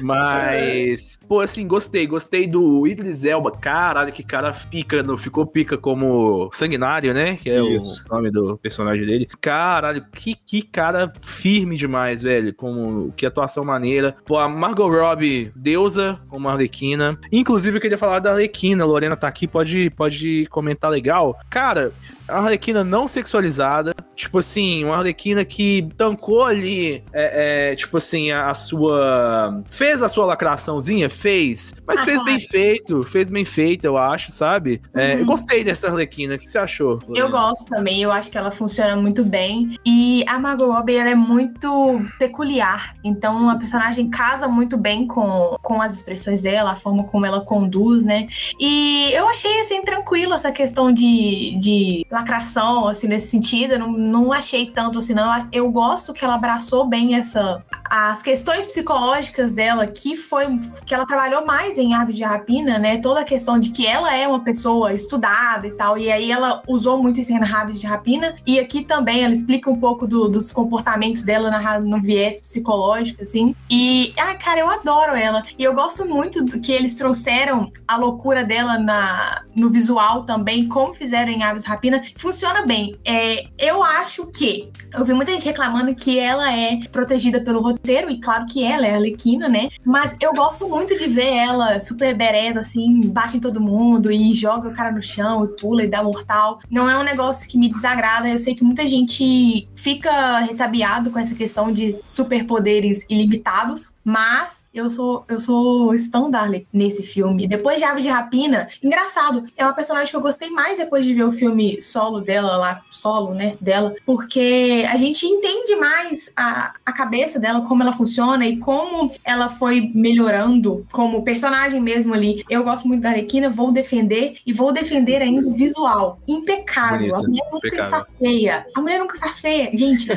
Mas, 0.00 1.18
pô, 1.26 1.40
assim, 1.40 1.66
gostei. 1.66 2.06
Gostei 2.06 2.46
do 2.46 2.86
Idris 2.86 3.24
Elba. 3.24 3.52
Caralho, 3.52 4.12
que 4.12 4.22
cara 4.22 4.52
pica, 4.52 5.02
no, 5.02 5.16
ficou 5.16 5.46
pica 5.46 5.78
como 5.78 6.50
Sanguinário, 6.52 7.14
né? 7.14 7.36
Que 7.36 7.48
é 7.48 7.62
Isso. 7.62 8.04
o 8.10 8.14
nome 8.14 8.30
do 8.30 8.58
personagem 8.58 9.06
dele. 9.06 9.28
Caralho, 9.40 10.04
que, 10.12 10.34
que 10.34 10.62
cara 10.62 11.10
firme 11.20 11.76
demais, 11.76 12.20
velho. 12.22 12.52
Como, 12.54 13.12
que 13.12 13.24
atuação 13.24 13.64
maneira. 13.64 14.14
Pô, 14.26 14.36
a 14.36 14.48
Margot 14.48 14.88
Robbie, 14.88 15.52
deusa, 15.56 16.20
como 16.28 16.48
Arlequina. 16.48 17.18
Inclusive, 17.32 17.78
eu 17.78 17.80
queria 17.80 17.98
falar 17.98 18.18
da 18.18 18.32
Arlequina. 18.32 18.84
A 18.84 18.86
Lorena 18.86 19.16
tá 19.16 19.28
aqui, 19.28 19.46
pode, 19.46 19.90
pode 19.90 20.46
comentar 20.50 20.90
legal. 20.90 21.38
Cara, 21.48 21.92
a 22.28 22.38
Arlequina 22.38 22.84
não 22.84 23.08
sexualizada. 23.08 23.94
Tipo 24.18 24.38
assim, 24.38 24.84
uma 24.84 24.96
Arlequina 24.96 25.44
que 25.44 25.88
tancou 25.96 26.42
ali, 26.42 27.04
é, 27.12 27.70
é, 27.70 27.76
tipo 27.76 27.96
assim, 27.98 28.32
a, 28.32 28.50
a, 28.50 28.54
sua. 28.54 29.62
Fez 29.70 30.02
a 30.02 30.08
sua 30.08 30.26
lacraçãozinha? 30.26 31.08
Fez. 31.08 31.72
Mas 31.86 32.00
ah, 32.00 32.02
fez 32.02 32.24
bem 32.24 32.40
feito. 32.40 33.04
Fez 33.04 33.30
bem 33.30 33.44
feito, 33.44 33.84
eu 33.84 33.96
acho, 33.96 34.32
sabe? 34.32 34.82
É, 34.92 35.14
uhum. 35.14 35.24
gostei 35.24 35.62
dessa 35.62 35.86
Arlequina. 35.86 36.34
O 36.34 36.38
que 36.38 36.48
você 36.48 36.58
achou? 36.58 36.98
Eu 37.14 37.30
gosto 37.30 37.66
também. 37.66 38.02
Eu 38.02 38.10
acho 38.10 38.28
que 38.28 38.36
ela 38.36 38.50
funciona 38.50 38.96
muito 38.96 39.24
bem. 39.24 39.78
E 39.86 40.24
a 40.26 40.36
Margot 40.36 40.66
Robbie, 40.66 40.96
ela 40.96 41.10
é 41.10 41.14
muito 41.14 42.00
peculiar. 42.18 42.96
Então, 43.04 43.48
a 43.48 43.54
personagem 43.54 44.10
casa 44.10 44.48
muito 44.48 44.76
bem 44.76 45.06
com, 45.06 45.56
com 45.62 45.80
as 45.80 45.94
expressões 45.94 46.42
dela, 46.42 46.72
a 46.72 46.76
forma 46.76 47.04
como 47.04 47.24
ela 47.24 47.40
conduz, 47.42 48.02
né? 48.02 48.26
E 48.58 49.12
eu 49.12 49.28
achei, 49.28 49.60
assim, 49.60 49.80
tranquilo 49.82 50.34
essa 50.34 50.50
questão 50.50 50.90
de, 50.90 51.56
de 51.60 52.04
lacração, 52.10 52.88
assim, 52.88 53.06
nesse 53.06 53.28
sentido. 53.28 53.74
Eu 53.74 53.78
não, 53.78 54.07
não 54.08 54.32
achei 54.32 54.66
tanto 54.66 54.98
assim, 54.98 55.14
não. 55.14 55.48
Eu 55.52 55.70
gosto 55.70 56.12
que 56.12 56.24
ela 56.24 56.34
abraçou 56.34 56.86
bem 56.86 57.14
essa. 57.14 57.60
As 57.90 58.22
questões 58.22 58.66
psicológicas 58.66 59.52
dela, 59.52 59.86
que 59.86 60.16
foi. 60.16 60.58
que 60.84 60.94
ela 60.94 61.06
trabalhou 61.06 61.46
mais 61.46 61.78
em 61.78 61.94
Aves 61.94 62.16
de 62.16 62.24
Rapina, 62.24 62.78
né? 62.78 62.98
Toda 62.98 63.20
a 63.20 63.24
questão 63.24 63.58
de 63.58 63.70
que 63.70 63.86
ela 63.86 64.14
é 64.14 64.26
uma 64.26 64.40
pessoa 64.40 64.92
estudada 64.92 65.66
e 65.66 65.70
tal. 65.72 65.96
E 65.96 66.10
aí 66.10 66.30
ela 66.30 66.62
usou 66.66 67.02
muito 67.02 67.20
isso 67.20 67.32
em 67.32 67.42
Aves 67.42 67.80
de 67.80 67.86
Rapina. 67.86 68.36
E 68.46 68.58
aqui 68.58 68.84
também 68.84 69.24
ela 69.24 69.34
explica 69.34 69.70
um 69.70 69.78
pouco 69.78 70.06
do, 70.06 70.28
dos 70.28 70.52
comportamentos 70.52 71.22
dela 71.22 71.50
na, 71.50 71.80
no 71.80 72.00
viés 72.00 72.40
psicológico, 72.40 73.22
assim. 73.22 73.54
E, 73.70 74.12
ah, 74.16 74.34
cara, 74.34 74.60
eu 74.60 74.70
adoro 74.70 75.14
ela. 75.14 75.42
E 75.58 75.64
eu 75.64 75.74
gosto 75.74 76.06
muito 76.06 76.44
do 76.44 76.60
que 76.60 76.72
eles 76.72 76.94
trouxeram 76.94 77.70
a 77.86 77.96
loucura 77.96 78.44
dela 78.44 78.78
na, 78.78 79.42
no 79.54 79.70
visual 79.70 80.24
também, 80.24 80.68
como 80.68 80.94
fizeram 80.94 81.32
em 81.32 81.42
Aves 81.42 81.62
de 81.62 81.68
Rapina 81.68 82.02
funciona 82.16 82.66
bem. 82.66 82.98
É, 83.04 83.46
eu 83.58 83.82
acho 83.82 84.26
que. 84.26 84.70
Eu 84.92 85.04
vi 85.04 85.12
muita 85.12 85.32
gente 85.32 85.46
reclamando 85.46 85.94
que 85.94 86.18
ela 86.18 86.52
é 86.52 86.78
protegida 86.90 87.40
pelo 87.40 87.60
roteiro, 87.60 87.77
e 87.84 88.20
claro 88.20 88.46
que 88.46 88.64
ela 88.64 88.86
é 88.86 88.92
a 88.92 88.94
Arlequina, 88.96 89.48
né? 89.48 89.68
Mas 89.84 90.14
eu 90.20 90.32
gosto 90.32 90.68
muito 90.68 90.96
de 90.98 91.06
ver 91.06 91.34
ela 91.34 91.80
super 91.80 92.14
bereza, 92.14 92.60
assim, 92.60 93.08
bate 93.08 93.36
em 93.36 93.40
todo 93.40 93.60
mundo 93.60 94.10
e 94.12 94.34
joga 94.34 94.68
o 94.68 94.72
cara 94.72 94.92
no 94.92 95.02
chão 95.02 95.44
e 95.44 95.48
pula 95.60 95.84
e 95.84 95.88
dá 95.88 96.02
mortal. 96.02 96.58
Não 96.70 96.88
é 96.88 96.98
um 96.98 97.02
negócio 97.02 97.48
que 97.48 97.58
me 97.58 97.68
desagrada. 97.68 98.28
Eu 98.28 98.38
sei 98.38 98.54
que 98.54 98.64
muita 98.64 98.86
gente 98.86 99.68
fica 99.74 100.38
ressabiado 100.40 101.10
com 101.10 101.18
essa 101.18 101.34
questão 101.34 101.72
de 101.72 101.98
superpoderes 102.06 103.04
ilimitados, 103.08 103.94
mas 104.04 104.67
eu 104.78 104.90
sou 104.90 105.24
eu 105.28 105.40
sou 105.40 105.94
Stan 105.94 106.30
Darley 106.30 106.66
nesse 106.72 107.02
filme. 107.02 107.46
Depois 107.46 107.78
de 107.78 107.84
Aves 107.84 108.02
de 108.02 108.08
Rapina, 108.08 108.68
engraçado, 108.82 109.44
é 109.56 109.64
uma 109.64 109.72
personagem 109.72 110.10
que 110.10 110.16
eu 110.16 110.20
gostei 110.20 110.50
mais 110.50 110.78
depois 110.78 111.04
de 111.04 111.14
ver 111.14 111.24
o 111.24 111.32
filme 111.32 111.80
solo 111.82 112.20
dela 112.20 112.56
lá, 112.56 112.82
solo, 112.90 113.34
né, 113.34 113.56
dela, 113.60 113.94
porque 114.06 114.84
a 114.90 114.96
gente 114.96 115.26
entende 115.26 115.76
mais 115.76 116.30
a, 116.36 116.72
a 116.84 116.92
cabeça 116.92 117.38
dela, 117.38 117.62
como 117.62 117.82
ela 117.82 117.92
funciona 117.92 118.46
e 118.46 118.58
como 118.58 119.12
ela 119.24 119.48
foi 119.48 119.90
melhorando 119.94 120.86
como 120.92 121.24
personagem 121.24 121.80
mesmo 121.80 122.14
ali. 122.14 122.44
Eu 122.48 122.64
gosto 122.64 122.86
muito 122.86 123.02
da 123.02 123.10
Arlequina, 123.10 123.50
vou 123.50 123.72
defender 123.72 124.38
e 124.46 124.52
vou 124.52 124.72
defender 124.72 125.22
ainda 125.22 125.48
o 125.48 125.52
visual. 125.52 126.18
Impecável. 126.26 127.16
Bonito, 127.16 127.24
a 127.24 127.28
mulher 127.28 127.50
nunca 127.52 127.68
impecável. 127.68 127.98
está 128.00 128.06
feia. 128.18 128.66
A 128.74 128.80
mulher 128.80 128.98
nunca 128.98 129.14
está 129.14 129.32
feia. 129.32 129.70
Gente, 129.74 130.08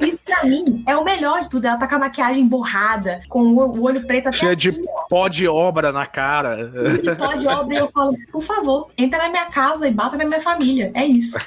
isso 0.00 0.22
pra 0.24 0.44
mim 0.44 0.82
é 0.86 0.96
o 0.96 1.04
melhor 1.04 1.42
de 1.42 1.50
tudo. 1.50 1.66
Ela 1.66 1.76
tá 1.76 1.88
com 1.88 1.96
a 1.96 2.00
maquiagem 2.00 2.46
borrada, 2.46 3.20
com 3.28 3.42
o 3.42 3.82
olho 3.82 4.05
preto 4.06 4.28
até 4.28 4.38
Cheia 4.38 4.56
de 4.56 4.68
aqui. 4.70 4.82
Pó 5.08 5.28
de 5.28 5.46
obra 5.46 5.92
na 5.92 6.06
cara. 6.06 6.70
E 7.02 7.14
pode 7.14 7.46
obra 7.46 7.74
e 7.74 7.78
eu 7.78 7.88
falo, 7.88 8.16
por 8.32 8.42
favor, 8.42 8.90
entra 8.96 9.18
na 9.18 9.28
minha 9.28 9.46
casa 9.46 9.86
e 9.86 9.92
bata 9.92 10.16
na 10.16 10.24
minha 10.24 10.40
família. 10.40 10.90
É 10.94 11.04
isso. 11.04 11.38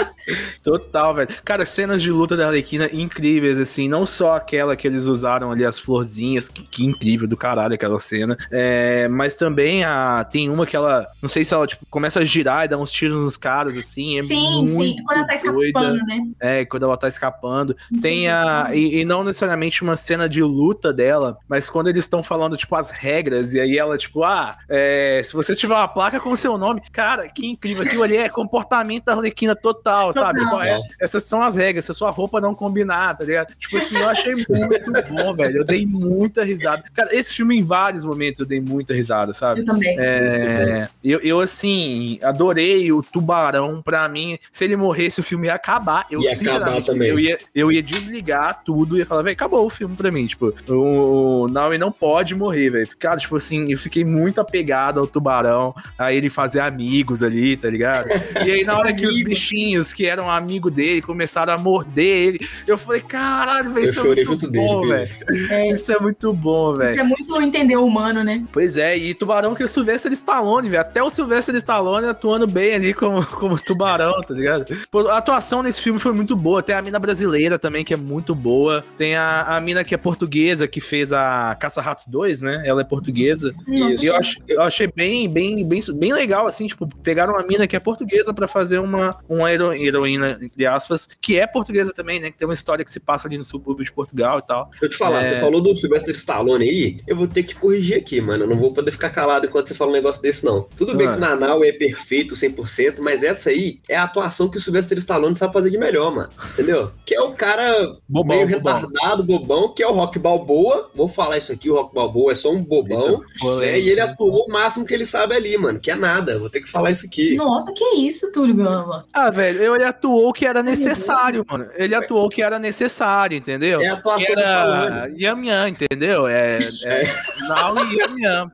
Total, 0.62 1.14
velho. 1.14 1.28
Cara, 1.44 1.64
cenas 1.64 2.02
de 2.02 2.10
luta 2.10 2.36
da 2.36 2.46
Arlequina 2.46 2.88
incríveis, 2.92 3.58
assim. 3.58 3.88
Não 3.88 4.04
só 4.04 4.32
aquela 4.32 4.76
que 4.76 4.86
eles 4.86 5.06
usaram 5.06 5.50
ali, 5.50 5.64
as 5.64 5.78
florzinhas, 5.78 6.48
que, 6.48 6.62
que 6.62 6.84
incrível 6.84 7.26
do 7.28 7.36
caralho 7.36 7.74
aquela 7.74 7.98
cena. 7.98 8.36
É, 8.50 9.08
mas 9.08 9.36
também 9.36 9.84
a, 9.84 10.24
tem 10.24 10.50
uma 10.50 10.66
que 10.66 10.76
ela, 10.76 11.06
não 11.22 11.28
sei 11.28 11.44
se 11.44 11.54
ela, 11.54 11.66
tipo, 11.66 11.86
começa 11.86 12.20
a 12.20 12.24
girar 12.24 12.64
e 12.64 12.68
dá 12.68 12.76
uns 12.76 12.92
tiros 12.92 13.20
nos 13.22 13.36
caras, 13.36 13.76
assim. 13.76 14.18
É 14.18 14.24
sim, 14.24 14.66
sim. 14.66 14.74
muito 14.74 15.02
Quando 15.04 15.18
ela 15.18 15.26
tá 15.26 15.34
escapando, 15.34 15.72
doida. 15.72 16.04
né? 16.04 16.28
É, 16.40 16.64
quando 16.64 16.82
ela 16.84 16.96
tá 16.96 17.08
escapando. 17.08 17.76
Sei 17.98 18.18
Tem 18.18 18.28
a. 18.28 18.70
E, 18.72 19.00
e 19.00 19.04
não 19.04 19.22
necessariamente 19.22 19.82
uma 19.82 19.96
cena 19.96 20.28
de 20.28 20.42
luta 20.42 20.92
dela, 20.92 21.38
mas 21.48 21.68
quando 21.68 21.88
eles 21.88 22.04
estão 22.04 22.22
falando, 22.22 22.56
tipo, 22.56 22.74
as 22.74 22.90
regras, 22.98 23.54
e 23.54 23.60
aí 23.60 23.78
ela, 23.78 23.96
tipo, 23.96 24.24
ah, 24.24 24.56
é, 24.68 25.22
se 25.24 25.32
você 25.32 25.54
tiver 25.54 25.74
uma 25.74 25.88
placa 25.88 26.20
com 26.20 26.30
o 26.30 26.36
seu 26.36 26.58
nome, 26.58 26.82
cara, 26.92 27.28
que 27.28 27.46
incrível. 27.46 27.82
Aquilo 27.82 28.02
ali 28.02 28.16
é 28.16 28.28
comportamento 28.28 29.04
da 29.04 29.12
Arlequina 29.12 29.54
total, 29.54 30.12
sabe? 30.12 30.44
Qual 30.48 30.62
é? 30.62 30.80
Essas 31.00 31.22
são 31.24 31.42
as 31.42 31.56
regras, 31.56 31.84
se 31.84 31.90
a 31.90 31.94
sua 31.94 32.10
roupa 32.10 32.40
não 32.40 32.54
combinar, 32.54 33.16
tá 33.16 33.24
ligado? 33.24 33.54
Tipo 33.56 33.78
assim, 33.78 33.96
eu 33.96 34.08
achei 34.08 34.34
muito 34.34 34.48
bom, 35.10 35.34
velho. 35.34 35.58
Eu 35.58 35.64
dei 35.64 35.86
muita 35.86 36.44
risada. 36.44 36.84
Cara, 36.92 37.14
esse 37.14 37.34
filme, 37.34 37.58
em 37.58 37.64
vários 37.64 38.04
momentos, 38.04 38.40
eu 38.40 38.46
dei 38.46 38.60
muita 38.60 38.94
risada, 38.94 39.32
sabe? 39.32 39.60
Eu 39.60 39.64
também. 39.64 39.96
É, 39.98 40.88
eu, 41.02 41.20
eu, 41.20 41.40
assim, 41.40 42.18
adorei 42.22 42.90
o 42.92 43.02
Tubarão. 43.02 43.82
Pra 43.82 44.08
mim, 44.08 44.38
se 44.50 44.64
ele 44.64 44.76
morresse, 44.76 45.20
o 45.20 45.24
filme 45.24 45.46
ia 45.46 45.54
acabar. 45.54 46.06
Eu, 46.10 46.20
Ia 46.20 46.32
acabar 46.32 46.82
também. 46.82 47.08
Eu, 47.08 47.18
ia, 47.18 47.38
eu 47.54 47.72
ia 47.72 47.82
desligar 47.82 48.62
tudo 48.64 48.96
e 48.96 49.00
ia 49.00 49.06
falar, 49.06 49.22
velho, 49.22 49.34
acabou 49.34 49.64
o 49.64 49.70
filme 49.70 49.96
pra 49.96 50.10
mim. 50.10 50.26
Tipo, 50.26 50.54
o, 50.68 51.42
o 51.42 51.48
Naui 51.48 51.78
não 51.78 51.92
pode 51.92 52.34
morrer, 52.34 52.70
velho. 52.70 52.87
Cara, 52.98 53.18
tipo 53.18 53.36
assim, 53.36 53.70
eu 53.70 53.78
fiquei 53.78 54.04
muito 54.04 54.40
apegado 54.40 55.00
ao 55.00 55.06
Tubarão, 55.06 55.74
a 55.98 56.12
ele 56.12 56.28
fazer 56.30 56.60
amigos 56.60 57.22
ali, 57.22 57.56
tá 57.56 57.68
ligado? 57.68 58.08
E 58.46 58.50
aí, 58.50 58.64
na 58.64 58.78
hora 58.78 58.92
que 58.92 59.06
os 59.06 59.22
bichinhos 59.22 59.92
que 59.92 60.06
eram 60.06 60.30
amigo 60.30 60.70
dele 60.70 61.02
começaram 61.02 61.52
a 61.52 61.58
morder 61.58 62.06
ele, 62.06 62.48
eu 62.66 62.78
falei, 62.78 63.00
caralho, 63.00 63.72
velho, 63.72 63.84
isso 63.84 64.00
é 64.00 64.24
muito 64.24 64.50
bom, 64.50 64.86
velho. 64.86 65.10
É, 65.50 65.70
Isso 65.70 65.92
é 65.92 65.98
muito 65.98 66.32
bom, 66.32 66.74
velho. 66.74 66.90
isso 66.92 67.00
é 67.00 67.04
muito 67.04 67.42
entender 67.42 67.76
o 67.76 67.84
humano, 67.84 68.22
né? 68.22 68.44
Pois 68.52 68.76
é, 68.76 68.96
e 68.96 69.14
Tubarão 69.14 69.54
que 69.54 69.62
é 69.62 69.66
o 69.66 69.68
Sylvester 69.68 70.12
Stallone, 70.12 70.68
velho. 70.68 70.80
Até 70.80 71.02
o 71.02 71.10
Sylvester 71.10 71.54
Stallone 71.56 72.06
atuando 72.06 72.46
bem 72.46 72.74
ali 72.74 72.94
como, 72.94 73.24
como 73.26 73.58
Tubarão, 73.58 74.20
tá 74.22 74.34
ligado? 74.34 74.66
A 75.10 75.16
atuação 75.18 75.62
nesse 75.62 75.80
filme 75.80 75.98
foi 75.98 76.12
muito 76.12 76.36
boa. 76.36 76.62
Tem 76.62 76.74
a 76.74 76.82
mina 76.82 76.98
brasileira 76.98 77.58
também, 77.58 77.84
que 77.84 77.92
é 77.92 77.96
muito 77.96 78.34
boa. 78.34 78.84
Tem 78.96 79.16
a, 79.16 79.56
a 79.56 79.60
mina 79.60 79.84
que 79.84 79.94
é 79.94 79.98
portuguesa, 79.98 80.68
que 80.68 80.80
fez 80.80 81.12
a 81.12 81.56
Caça-Ratos 81.58 82.06
2, 82.06 82.42
né? 82.42 82.62
Ela 82.64 82.77
é 82.80 82.84
portuguesa. 82.84 83.54
Isso. 83.66 84.04
E 84.04 84.06
eu, 84.08 84.16
ach- 84.16 84.36
eu 84.48 84.62
achei 84.62 84.86
bem, 84.86 85.28
bem, 85.28 85.66
bem, 85.66 85.80
bem 85.94 86.12
legal, 86.12 86.46
assim, 86.46 86.66
tipo, 86.66 86.86
pegaram 87.02 87.34
uma 87.34 87.42
mina 87.46 87.66
que 87.66 87.76
é 87.76 87.80
portuguesa 87.80 88.32
pra 88.32 88.46
fazer 88.48 88.78
uma, 88.78 89.18
uma 89.28 89.50
hero- 89.52 89.72
heroína, 89.74 90.38
entre 90.42 90.66
aspas, 90.66 91.08
que 91.20 91.38
é 91.38 91.46
portuguesa 91.46 91.92
também, 91.92 92.20
né? 92.20 92.30
Que 92.30 92.38
tem 92.38 92.46
uma 92.48 92.54
história 92.54 92.84
que 92.84 92.90
se 92.90 93.00
passa 93.00 93.28
ali 93.28 93.36
no 93.38 93.44
subúrbio 93.44 93.84
de 93.84 93.92
Portugal 93.92 94.38
e 94.38 94.42
tal. 94.46 94.66
Deixa 94.70 94.84
eu 94.84 94.88
te 94.88 94.96
falar, 94.96 95.20
É. 95.24 95.28
você 95.28 95.36
falou 95.38 95.60
do 95.60 95.74
Sylvester 95.74 96.14
Stallone 96.14 96.68
aí, 96.68 97.00
eu 97.06 97.16
vou 97.16 97.26
ter 97.26 97.42
que 97.42 97.54
corrigir 97.54 97.96
aqui, 97.98 98.20
mano. 98.20 98.44
Eu 98.44 98.48
não 98.48 98.56
vou 98.56 98.72
poder 98.72 98.90
ficar 98.90 99.10
calado 99.10 99.46
enquanto 99.46 99.68
você 99.68 99.74
fala 99.74 99.90
um 99.90 99.94
negócio 99.94 100.20
desse, 100.22 100.44
não. 100.44 100.62
Tudo 100.76 100.96
bem 100.96 101.06
Ah. 101.06 101.12
que 101.12 101.16
o 101.18 101.20
Nanau 101.20 101.64
é 101.64 101.72
perfeito 101.72 102.34
100%, 102.34 103.00
mas 103.00 103.22
essa 103.22 103.50
aí 103.50 103.80
é 103.88 103.96
a 103.96 104.04
atuação 104.04 104.48
que 104.48 104.58
o 104.58 104.60
Sylvester 104.60 104.98
Stallone 104.98 105.34
sabe 105.34 105.52
fazer 105.52 105.70
de 105.70 105.78
melhor, 105.78 106.14
mano. 106.14 106.28
Entendeu? 106.52 106.90
Que 107.04 107.14
é 107.14 107.20
o 107.20 107.32
cara 107.32 107.96
Bobão, 108.08 108.36
meio 108.44 108.48
bobão. 108.58 108.74
retardado, 108.76 109.24
bobão, 109.24 109.72
que 109.74 109.82
é 109.82 109.86
o 109.88 109.92
Rock 109.92 110.18
Balboa. 110.18 110.90
Vou 110.94 111.08
falar 111.08 111.38
isso 111.38 111.52
aqui, 111.52 111.70
o 111.70 111.74
Rock 111.74 111.94
Balboa 111.94 112.32
é 112.32 112.34
só 112.34 112.50
um 112.52 112.62
bobão. 112.68 113.22
Polêmica. 113.40 113.72
né? 113.72 113.80
E 113.80 113.88
ele 113.88 114.00
atuou 114.00 114.44
o 114.46 114.52
máximo 114.52 114.84
que 114.84 114.92
ele 114.94 115.06
sabe 115.06 115.34
ali, 115.34 115.56
mano. 115.56 115.80
Que 115.80 115.90
é 115.90 115.94
nada. 115.96 116.38
Vou 116.38 116.50
ter 116.50 116.60
que 116.60 116.70
falar 116.70 116.90
isso 116.90 117.06
aqui. 117.06 117.34
Nossa, 117.36 117.72
que 117.72 117.84
isso, 117.96 118.30
Túlio 118.32 118.54
Gama. 118.54 119.04
Ah, 119.12 119.30
velho, 119.30 119.74
ele 119.74 119.84
atuou 119.84 120.28
o 120.28 120.32
que 120.32 120.44
era 120.46 120.62
necessário, 120.62 121.44
mano. 121.48 121.66
Ele 121.74 121.94
atuou 121.94 122.26
o 122.26 122.28
que 122.30 122.42
era 122.42 122.58
necessário, 122.58 123.36
entendeu? 123.36 123.80
É 123.80 123.88
a 123.88 123.94
atuação 123.94 124.26
Que 124.26 124.32
era 124.40 125.10
Yam 125.18 125.44
Yam, 125.44 125.68
entendeu? 125.68 126.26
É, 126.26 126.58
é 126.86 127.02
Now 127.48 127.76
e 127.86 127.96
Yam 127.96 128.14
Yam. 128.18 128.52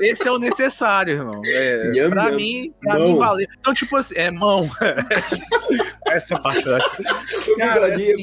Esse 0.00 0.28
é 0.28 0.30
o 0.32 0.38
necessário, 0.38 1.14
irmão. 1.14 1.40
É, 1.44 1.90
Yam 1.94 2.10
pra 2.10 2.26
Yam. 2.28 2.36
mim, 2.36 2.72
pra 2.80 2.98
Mão. 2.98 3.08
mim 3.08 3.16
valeu. 3.16 3.46
Então, 3.58 3.74
tipo 3.74 3.96
assim, 3.96 4.14
é 4.16 4.30
mão. 4.30 4.68
Essa 6.06 6.38
parte 6.38 6.62
acho. 6.68 6.90
O 7.52 7.56
Cara, 7.56 7.94
assim. 7.94 8.14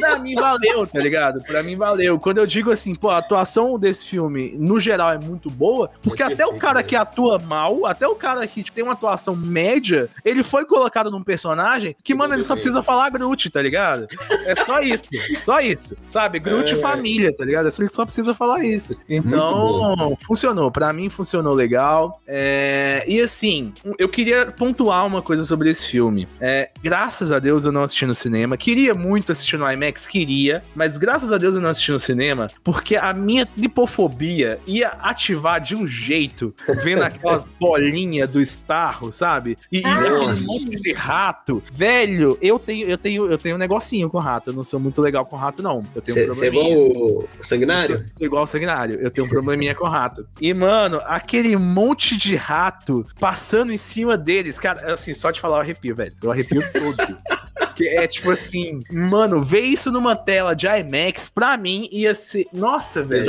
Pra 0.00 0.18
mim 0.18 0.34
valeu, 0.34 0.86
tá 0.86 0.98
ligado? 0.98 1.42
Pra 1.44 1.62
mim 1.62 1.76
valeu. 1.76 2.18
Quando 2.18 2.38
eu 2.38 2.46
digo 2.46 2.70
assim, 2.70 2.94
pô, 2.94 3.10
a 3.10 3.18
atuação 3.18 3.78
desse 3.78 4.06
filme, 4.06 4.39
no 4.58 4.78
geral, 4.80 5.10
é 5.12 5.18
muito 5.18 5.50
boa, 5.50 5.90
porque 6.02 6.22
É 6.22 6.26
até 6.26 6.46
o 6.46 6.54
cara 6.54 6.82
que 6.82 6.94
atua 6.96 7.38
mal, 7.38 7.86
até 7.86 8.06
o 8.06 8.14
cara 8.14 8.46
que 8.46 8.62
tipo, 8.62 8.74
tem 8.74 8.84
uma 8.84 8.92
atuação 8.92 9.34
média, 9.36 10.08
ele 10.24 10.42
foi 10.42 10.64
colocado 10.64 11.10
num 11.10 11.22
personagem 11.22 11.96
que, 12.02 12.14
mano, 12.14 12.34
ele 12.34 12.42
só 12.42 12.54
precisa 12.54 12.82
falar 12.82 13.10
Groot, 13.10 13.50
tá 13.50 13.60
ligado? 13.60 14.06
É 14.46 14.54
só 14.54 14.80
isso, 14.80 15.08
só 15.44 15.60
isso, 15.60 15.96
sabe? 16.06 16.38
Groot 16.38 16.72
É. 16.72 16.76
família, 16.76 17.34
tá 17.34 17.44
ligado? 17.44 17.68
Ele 17.78 17.88
só 17.90 18.04
precisa 18.04 18.34
falar 18.34 18.64
isso. 18.64 18.94
Então, 19.08 20.16
funcionou. 20.24 20.70
Pra 20.70 20.92
mim, 20.92 21.08
funcionou 21.08 21.54
legal. 21.54 22.20
É, 22.26 23.04
E 23.06 23.20
assim, 23.20 23.72
eu 23.98 24.08
queria 24.08 24.46
pontuar 24.46 25.06
uma 25.06 25.22
coisa 25.22 25.44
sobre 25.44 25.70
esse 25.70 25.88
filme. 25.88 26.28
É, 26.40 26.70
graças 26.82 27.32
a 27.32 27.38
Deus 27.38 27.64
eu 27.64 27.72
não 27.72 27.82
assisti 27.82 28.06
no 28.06 28.14
cinema. 28.14 28.56
Queria 28.56 28.94
muito 28.94 29.32
assistir 29.32 29.56
no 29.58 29.70
IMAX, 29.70 30.06
queria, 30.06 30.62
mas 30.74 30.96
graças 30.98 31.32
a 31.32 31.38
Deus 31.38 31.54
eu 31.54 31.60
não 31.60 31.70
assisti 31.70 31.92
no 31.92 31.98
cinema, 32.00 32.48
porque 32.62 32.96
a 32.96 33.12
minha 33.12 33.48
lipofobia 33.56 34.29
ia 34.66 34.88
ativar 35.00 35.60
de 35.60 35.74
um 35.74 35.86
jeito, 35.86 36.54
vendo 36.82 37.02
aquelas 37.02 37.48
bolinhas 37.58 38.28
do 38.30 38.40
Starro, 38.40 39.12
sabe? 39.12 39.56
E, 39.70 39.80
e 39.80 39.84
aquele 39.84 40.10
Nossa. 40.10 40.46
monte 40.46 40.82
de 40.82 40.92
rato. 40.92 41.62
Velho, 41.72 42.38
eu 42.40 42.58
tenho, 42.58 42.86
eu 42.86 42.98
tenho, 42.98 43.26
eu 43.26 43.38
tenho 43.38 43.56
um 43.56 43.58
negocinho 43.58 44.08
com 44.10 44.18
rato. 44.18 44.50
Eu 44.50 44.54
não 44.54 44.64
sou 44.64 44.78
muito 44.80 45.00
legal 45.00 45.24
com 45.26 45.36
rato, 45.36 45.62
não. 45.62 45.82
Eu 45.94 46.02
tenho 46.02 46.24
um 46.24 46.26
Você 46.34 46.46
é 46.46 46.50
probleminha. 46.50 46.86
igual 46.86 47.08
o 47.08 47.28
o 47.40 47.44
Sanguinário? 47.44 47.96
Eu 47.96 48.18
sou 48.18 48.26
igual 48.26 48.44
o 48.44 48.46
sanguinário. 48.46 48.98
Eu 49.00 49.10
tenho 49.10 49.26
um 49.26 49.30
probleminha 49.30 49.74
com 49.74 49.86
rato. 49.86 50.26
E, 50.40 50.52
mano, 50.54 51.00
aquele 51.04 51.56
monte 51.56 52.16
de 52.16 52.36
rato 52.36 53.06
passando 53.18 53.72
em 53.72 53.76
cima 53.76 54.16
deles, 54.16 54.58
cara, 54.58 54.92
assim, 54.92 55.14
só 55.14 55.32
te 55.32 55.40
falar, 55.40 55.56
eu 55.56 55.60
arrepio, 55.62 55.94
velho. 55.94 56.12
Eu 56.22 56.30
arrepio 56.30 56.62
todo. 56.72 56.96
Que 57.74 57.88
é 57.88 58.06
tipo 58.06 58.30
assim, 58.30 58.80
mano, 58.92 59.42
ver 59.42 59.60
isso 59.60 59.90
numa 59.90 60.14
tela 60.16 60.54
de 60.54 60.66
IMAX, 60.66 61.28
pra 61.28 61.56
mim, 61.56 61.88
ia 61.90 62.14
ser. 62.14 62.46
Nossa, 62.52 63.02
velho. 63.02 63.24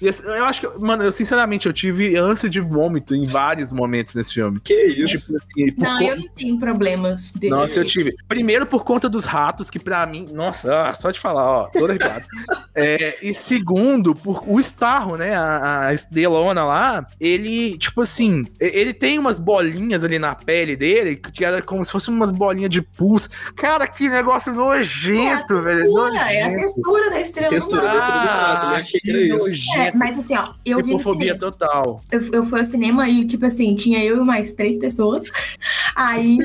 Eu 0.00 0.44
acho 0.44 0.60
que, 0.60 0.78
mano, 0.78 1.04
eu 1.04 1.12
sinceramente, 1.12 1.66
eu 1.66 1.72
tive 1.72 2.16
ânsia 2.16 2.48
de 2.48 2.60
vômito 2.60 3.14
em 3.14 3.26
vários 3.26 3.72
momentos 3.72 4.14
nesse 4.14 4.34
filme. 4.34 4.60
Que 4.60 4.74
isso? 4.86 5.18
Tipo 5.20 5.36
assim, 5.36 5.74
Não, 5.76 5.98
co- 5.98 6.04
eu 6.04 6.16
não 6.16 6.28
tenho 6.28 6.58
problemas 6.58 7.32
desse 7.32 7.50
nossa, 7.54 7.78
eu 7.78 7.84
tive. 7.84 8.14
Primeiro 8.28 8.66
por 8.66 8.84
conta 8.84 9.08
dos 9.08 9.24
ratos, 9.24 9.70
que 9.70 9.78
pra 9.78 10.04
mim. 10.06 10.26
Nossa, 10.32 10.88
ah, 10.88 10.94
só 10.94 11.10
de 11.10 11.18
falar, 11.20 11.44
ó, 11.50 11.68
todo 11.68 11.90
arrepiado. 11.90 12.24
é, 12.74 13.16
e 13.22 13.32
segundo, 13.34 14.14
por 14.14 14.42
o 14.46 14.58
Starro, 14.60 15.16
né? 15.16 15.34
A, 15.34 15.86
a 15.86 15.94
Estelona 15.94 16.64
lá, 16.64 17.06
ele, 17.20 17.76
tipo 17.78 18.02
assim, 18.02 18.44
ele 18.58 18.92
tem 18.92 19.18
umas 19.18 19.38
bolinhas 19.38 20.04
ali 20.04 20.18
na 20.18 20.34
pele 20.34 20.76
dele, 20.76 21.16
que 21.16 21.44
era 21.44 21.62
como 21.62 21.84
se 21.84 21.92
fossem 21.92 22.12
umas 22.14 22.32
bolinhas 22.32 22.70
de 22.70 22.82
pus. 22.82 23.28
Cara, 23.60 23.86
que 23.86 24.08
negócio 24.08 24.54
nojento, 24.54 25.54
é 25.54 25.58
a 25.58 25.60
velho. 25.60 25.82
textura, 25.82 26.32
é 26.32 26.42
a 26.42 26.48
nojento. 26.48 26.62
textura 26.62 27.10
da 27.10 27.20
estrela 27.20 27.48
Textura 27.50 27.80
do 27.82 27.86
mar. 27.88 27.98
estrela 27.98 28.20
do 28.20 28.26
mar, 28.26 28.60
também 28.62 28.80
achei 28.80 29.00
que 29.00 29.10
era 29.10 29.20
isso. 29.20 29.36
nojento. 29.50 29.78
É, 29.80 29.92
mas 29.94 30.18
assim, 30.18 30.36
ó, 30.36 30.48
eu 30.64 30.80
Hipofobia 30.80 31.38
total. 31.38 32.00
Eu, 32.10 32.20
eu 32.32 32.44
fui 32.44 32.58
ao 32.60 32.64
cinema 32.64 33.06
e, 33.08 33.26
tipo 33.26 33.44
assim, 33.44 33.74
tinha 33.74 34.02
eu 34.02 34.16
e 34.16 34.24
mais 34.24 34.54
três 34.54 34.78
pessoas. 34.78 35.24
Aí, 35.94 36.38